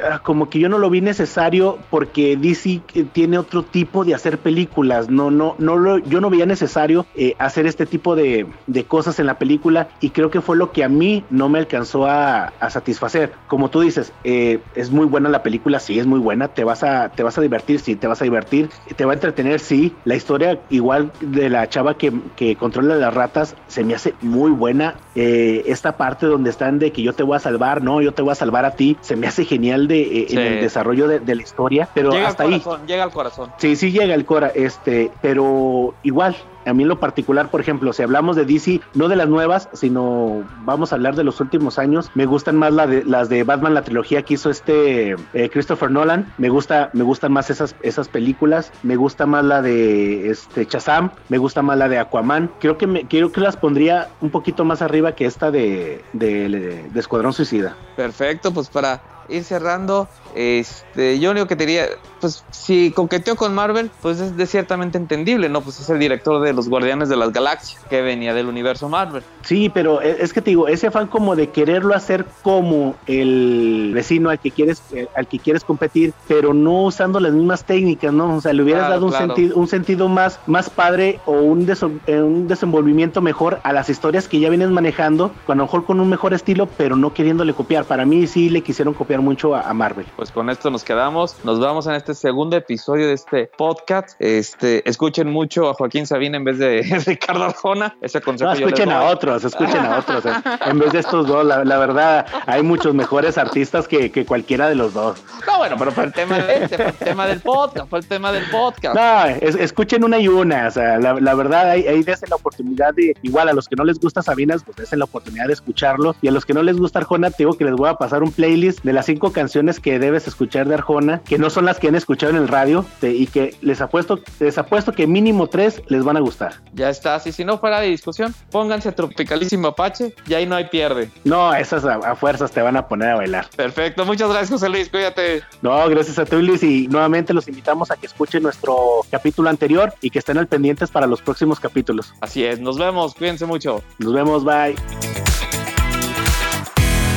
ah, 0.08 0.20
como 0.20 0.48
que 0.48 0.60
yo 0.60 0.68
no 0.68 0.78
lo 0.78 0.88
vi 0.88 1.00
necesario 1.00 1.78
porque 1.90 2.36
DC 2.36 2.82
eh, 2.94 3.04
tiene 3.12 3.36
otro 3.36 3.64
tipo 3.64 4.04
de 4.04 4.14
hacer 4.14 4.38
películas. 4.38 5.10
No, 5.10 5.32
no, 5.32 5.56
no 5.58 5.76
lo, 5.76 5.98
yo 5.98 6.20
no 6.20 6.30
veía 6.30 6.46
necesario 6.46 7.04
eh, 7.16 7.34
hacer 7.40 7.66
este 7.66 7.84
tipo 7.84 8.14
de, 8.14 8.46
cosas 8.86 9.18
en 9.18 9.26
la 9.26 9.36
película 9.36 9.88
y 10.00 10.10
creo 10.10 10.30
que 10.30 10.40
fue 10.40 10.56
lo 10.56 10.70
que 10.70 10.84
a 10.84 10.88
mí 10.88 11.24
no 11.30 11.48
me 11.48 11.58
alcanzó 11.58 12.06
a, 12.06 12.52
satisfacer. 12.68 13.32
Como 13.48 13.70
tú 13.70 13.80
dices, 13.80 14.12
eh, 14.22 14.60
es 14.76 14.92
muy 14.92 15.06
buena 15.06 15.28
la 15.28 15.42
película, 15.42 15.80
sí, 15.80 15.98
es 15.98 16.06
muy 16.06 16.20
buena. 16.20 16.46
Te 16.46 16.62
vas 16.62 16.84
a, 16.84 17.08
te 17.08 17.24
vas 17.24 17.36
a 17.36 17.40
divertir, 17.40 17.80
sí, 17.80 17.96
te 17.96 18.06
vas 18.06 18.20
a 18.20 18.24
divertir. 18.24 18.70
Te 18.94 19.04
va 19.04 19.12
a 19.12 19.14
entretener, 19.14 19.58
sí. 19.58 19.96
La 20.04 20.14
historia 20.14 20.60
igual 20.70 21.10
de 21.20 21.50
la 21.50 21.68
chava 21.68 21.98
que, 21.98 22.12
que 22.36 22.54
controla 22.54 22.94
las 22.94 23.12
ratas 23.12 23.56
se 23.66 23.82
me 23.82 23.96
hace 23.96 24.14
muy 24.20 24.52
buena. 24.52 24.94
esta 25.16 25.96
parte 25.96 26.26
donde 26.26 26.50
están 26.50 26.78
de 26.78 26.92
que 26.92 27.02
yo 27.02 27.14
te 27.14 27.24
voy 27.24 27.34
a 27.34 27.40
salvar, 27.40 27.82
no, 27.82 28.00
yo 28.00 28.12
te 28.12 28.22
voy 28.22 28.30
a 28.30 28.36
salvar 28.36 28.64
a 28.64 28.76
ti, 28.76 28.96
se 29.00 29.16
me 29.16 29.23
hace 29.26 29.44
genial 29.44 29.88
de, 29.88 30.02
eh, 30.02 30.26
en 30.30 30.38
el 30.38 30.60
desarrollo 30.60 31.08
de, 31.08 31.34
la 31.34 31.42
historia, 31.42 31.88
pero 31.94 32.12
hasta 32.12 32.44
ahí. 32.44 32.62
Llega 32.86 33.04
al 33.04 33.10
corazón. 33.10 33.50
Sí, 33.58 33.76
sí 33.76 33.90
llega 33.90 34.14
al 34.14 34.24
corazón, 34.24 34.62
este, 34.62 35.10
pero 35.20 35.94
igual, 36.02 36.36
a 36.66 36.72
mí 36.72 36.82
en 36.82 36.88
lo 36.88 37.00
particular, 37.00 37.50
por 37.50 37.60
ejemplo, 37.60 37.92
si 37.92 38.02
hablamos 38.02 38.36
de 38.36 38.44
DC, 38.44 38.80
no 38.94 39.08
de 39.08 39.16
las 39.16 39.28
nuevas, 39.28 39.68
sino 39.72 40.44
vamos 40.64 40.92
a 40.92 40.96
hablar 40.96 41.14
de 41.14 41.24
los 41.24 41.40
últimos 41.40 41.78
años, 41.78 42.10
me 42.14 42.26
gustan 42.26 42.56
más 42.56 42.72
la 42.72 42.86
de, 42.86 43.04
las 43.04 43.28
de 43.28 43.44
Batman, 43.44 43.74
la 43.74 43.82
trilogía 43.82 44.22
que 44.22 44.34
hizo 44.34 44.50
este 44.50 45.16
eh, 45.34 45.50
Christopher 45.50 45.90
Nolan, 45.90 46.32
me 46.38 46.48
gusta, 46.48 46.90
me 46.92 47.04
gustan 47.04 47.32
más 47.32 47.50
esas, 47.50 47.74
esas 47.82 48.08
películas, 48.08 48.72
me 48.82 48.96
gusta 48.96 49.26
más 49.26 49.44
la 49.44 49.62
de 49.62 50.30
este 50.30 50.66
Shazam, 50.66 51.10
me 51.28 51.38
gusta 51.38 51.62
más 51.62 51.78
la 51.78 51.88
de 51.88 51.98
Aquaman, 51.98 52.50
creo 52.60 52.78
que 52.78 52.86
me, 52.86 53.06
creo 53.06 53.32
que 53.32 53.40
las 53.40 53.56
pondría 53.56 54.08
un 54.20 54.30
poquito 54.30 54.64
más 54.64 54.82
arriba 54.82 55.12
que 55.12 55.26
esta 55.26 55.50
de, 55.50 56.02
de 56.12 56.90
Escuadrón 56.94 57.32
Suicida. 57.32 57.76
Perfecto, 57.96 58.52
pues 58.52 58.68
para 58.68 59.13
ir 59.28 59.44
cerrando, 59.44 60.08
este, 60.34 61.18
yo 61.20 61.30
único 61.30 61.46
que 61.46 61.56
te 61.56 61.66
diría, 61.66 61.86
pues 62.20 62.44
si 62.50 62.90
coqueteó 62.90 63.36
con 63.36 63.54
Marvel, 63.54 63.90
pues 64.02 64.20
es 64.20 64.36
de 64.36 64.46
ciertamente 64.46 64.98
entendible, 64.98 65.48
¿no? 65.48 65.60
Pues 65.60 65.78
es 65.80 65.90
el 65.90 65.98
director 65.98 66.42
de 66.42 66.52
los 66.52 66.68
Guardianes 66.68 67.08
de 67.08 67.16
las 67.16 67.32
Galaxias, 67.32 67.82
que 67.88 68.02
venía 68.02 68.34
del 68.34 68.46
universo 68.46 68.88
Marvel. 68.88 69.22
Sí, 69.42 69.70
pero 69.72 70.02
e, 70.02 70.22
es 70.22 70.32
que 70.32 70.40
te 70.40 70.50
digo, 70.50 70.66
ese 70.66 70.88
afán 70.88 71.06
como 71.06 71.36
de 71.36 71.50
quererlo 71.50 71.94
hacer 71.94 72.24
como 72.42 72.96
el 73.06 73.92
vecino 73.94 74.30
al 74.30 74.38
que 74.38 74.50
quieres, 74.50 74.82
eh, 74.92 75.06
al 75.14 75.28
que 75.28 75.38
quieres 75.38 75.64
competir, 75.64 76.14
pero 76.26 76.54
no 76.54 76.84
usando 76.84 77.20
las 77.20 77.32
mismas 77.32 77.64
técnicas, 77.64 78.12
¿no? 78.12 78.36
O 78.36 78.40
sea, 78.40 78.52
le 78.52 78.62
hubieras 78.62 78.88
dado 78.88 79.06
un 79.06 79.12
sentido, 79.12 79.56
un 79.56 79.68
sentido 79.68 80.08
más, 80.08 80.40
más 80.46 80.70
padre 80.70 81.20
o 81.26 81.32
un, 81.32 81.70
eh, 82.06 82.22
un 82.22 82.48
desenvolvimiento 82.48 83.20
mejor 83.20 83.60
a 83.62 83.72
las 83.72 83.88
historias 83.88 84.28
que 84.28 84.40
ya 84.40 84.48
vienes 84.48 84.70
manejando, 84.70 85.32
a 85.46 85.54
lo 85.54 85.62
mejor 85.62 85.84
con 85.84 86.00
un 86.00 86.08
mejor 86.08 86.34
estilo, 86.34 86.68
pero 86.76 86.96
no 86.96 87.14
queriéndole 87.14 87.54
copiar. 87.54 87.84
Para 87.84 88.04
mí 88.04 88.26
sí 88.26 88.50
le 88.50 88.62
quisieron 88.62 88.94
copiar 88.94 89.13
mucho 89.20 89.54
a, 89.54 89.72
Marvel. 89.74 90.06
Pues 90.16 90.30
con 90.30 90.50
esto 90.50 90.70
nos 90.70 90.84
quedamos. 90.84 91.36
Nos 91.44 91.60
vamos 91.60 91.86
en 91.86 91.94
este 91.94 92.14
segundo 92.14 92.56
episodio 92.56 93.06
de 93.06 93.14
este 93.14 93.50
podcast. 93.56 94.20
Este, 94.20 94.88
escuchen 94.88 95.30
mucho 95.30 95.68
a 95.68 95.74
Joaquín 95.74 96.06
Sabina 96.06 96.36
en 96.36 96.44
vez 96.44 96.58
de 96.58 96.82
Ricardo 97.06 97.44
Arjona. 97.44 97.96
Ese 98.00 98.20
consejo. 98.20 98.54
No, 98.54 98.58
escuchen 98.58 98.90
a 98.90 99.04
otros, 99.04 99.44
escuchen 99.44 99.84
a 99.84 99.98
otros. 99.98 100.24
en 100.66 100.78
vez 100.78 100.92
de 100.92 100.98
estos 101.00 101.26
dos, 101.26 101.44
la, 101.44 101.78
verdad, 101.78 102.26
hay 102.46 102.62
muchos 102.62 102.94
mejores 102.94 103.38
artistas 103.38 103.88
que, 103.88 104.10
que, 104.10 104.24
cualquiera 104.24 104.68
de 104.68 104.74
los 104.74 104.94
dos. 104.94 105.22
No, 105.46 105.58
bueno, 105.58 105.76
pero 105.78 105.92
fue 105.92 106.04
el 106.04 106.12
tema 106.12 106.38
de 106.38 106.64
este, 106.64 106.76
fue 106.76 106.86
el 106.86 106.94
tema 106.94 107.26
del 107.26 107.40
podcast, 107.40 107.88
fue 107.88 107.98
el 107.98 108.06
tema 108.06 108.32
del 108.32 108.48
podcast. 108.50 108.94
No, 108.94 109.26
escuchen 109.26 110.04
una 110.04 110.18
y 110.18 110.28
una. 110.28 110.68
O 110.68 110.70
sea, 110.70 110.98
la, 110.98 111.14
la 111.14 111.34
verdad, 111.34 111.70
ahí, 111.70 111.86
ahí 111.86 112.02
desen 112.02 112.30
la 112.30 112.36
oportunidad 112.36 112.94
de, 112.94 113.16
igual 113.22 113.48
a 113.48 113.52
los 113.52 113.68
que 113.68 113.76
no 113.76 113.84
les 113.84 113.98
gusta 113.98 114.22
Sabinas, 114.22 114.62
pues 114.64 114.76
desen 114.76 114.98
la 114.98 115.04
oportunidad 115.04 115.46
de 115.46 115.52
escucharlo. 115.52 116.14
Y 116.22 116.28
a 116.28 116.30
los 116.30 116.44
que 116.44 116.54
no 116.54 116.62
les 116.62 116.76
gusta 116.76 116.98
Arjona, 116.98 117.30
te 117.30 117.38
digo 117.38 117.54
que 117.54 117.64
les 117.64 117.74
voy 117.74 117.88
a 117.88 117.94
pasar 117.94 118.22
un 118.22 118.32
playlist 118.32 118.82
de 118.82 118.92
las 118.92 119.03
cinco 119.04 119.32
canciones 119.32 119.80
que 119.80 119.98
debes 119.98 120.26
escuchar 120.26 120.68
de 120.68 120.74
Arjona, 120.74 121.20
que 121.24 121.38
no 121.38 121.50
son 121.50 121.64
las 121.64 121.78
que 121.78 121.88
han 121.88 121.94
escuchado 121.94 122.30
en 122.30 122.38
el 122.38 122.48
radio 122.48 122.84
y 123.02 123.26
que 123.26 123.54
les 123.60 123.80
apuesto, 123.80 124.20
les 124.40 124.58
apuesto 124.58 124.92
que 124.92 125.06
mínimo 125.06 125.46
tres 125.48 125.82
les 125.88 126.04
van 126.04 126.16
a 126.16 126.20
gustar. 126.20 126.54
Ya 126.72 126.90
está, 126.90 127.20
y 127.24 127.32
si 127.32 127.44
no 127.44 127.58
fuera 127.58 127.80
de 127.80 127.88
discusión, 127.88 128.34
pónganse 128.50 128.88
a 128.88 128.92
Tropicalísimo 128.92 129.68
Apache 129.68 130.14
y 130.26 130.34
ahí 130.34 130.46
no 130.46 130.56
hay 130.56 130.64
pierde. 130.64 131.10
No, 131.24 131.54
esas 131.54 131.84
a, 131.84 132.14
fuerzas 132.16 132.50
te 132.50 132.62
van 132.62 132.76
a 132.76 132.88
poner 132.88 133.10
a 133.10 133.16
bailar. 133.16 133.48
Perfecto, 133.56 134.04
muchas 134.04 134.28
gracias 134.28 134.50
José 134.50 134.68
Luis, 134.68 134.88
cuídate. 134.88 135.42
No, 135.62 135.88
gracias 135.88 136.18
a 136.18 136.24
ti 136.24 136.36
Luis 136.36 136.62
y 136.62 136.88
nuevamente 136.88 137.34
los 137.34 137.48
invitamos 137.48 137.90
a 137.90 137.96
que 137.96 138.06
escuchen 138.06 138.42
nuestro 138.42 138.76
capítulo 139.10 139.50
anterior 139.50 139.94
y 140.00 140.10
que 140.10 140.18
estén 140.18 140.38
al 140.38 140.46
pendientes 140.46 140.90
para 140.90 141.06
los 141.06 141.22
próximos 141.22 141.60
capítulos. 141.60 142.14
Así 142.20 142.44
es, 142.44 142.60
nos 142.60 142.78
vemos, 142.78 143.14
cuídense 143.14 143.46
mucho. 143.46 143.82
Nos 143.98 144.12
vemos, 144.12 144.44
bye. 144.44 144.74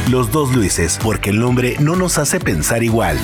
Los 0.10 0.32
dos 0.32 0.56
Luises, 0.56 0.98
porque 1.04 1.32
el 1.32 1.40
nombre 1.40 1.76
no 1.82 1.98
nos 1.98 2.18
hace 2.18 2.40
pensar 2.40 2.82
igual. 2.82 3.18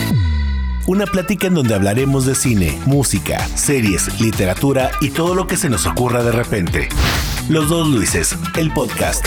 Una 0.85 1.05
plática 1.05 1.47
en 1.47 1.53
donde 1.53 1.75
hablaremos 1.75 2.25
de 2.25 2.35
cine, 2.35 2.77
música, 2.85 3.47
series, 3.55 4.19
literatura 4.19 4.91
y 4.99 5.11
todo 5.11 5.33
lo 5.33 5.47
que 5.47 5.55
se 5.55 5.69
nos 5.69 5.85
ocurra 5.85 6.23
de 6.23 6.33
repente. 6.33 6.89
Los 7.47 7.69
dos 7.69 7.87
Luises, 7.87 8.35
el 8.57 8.69
podcast. 8.73 9.25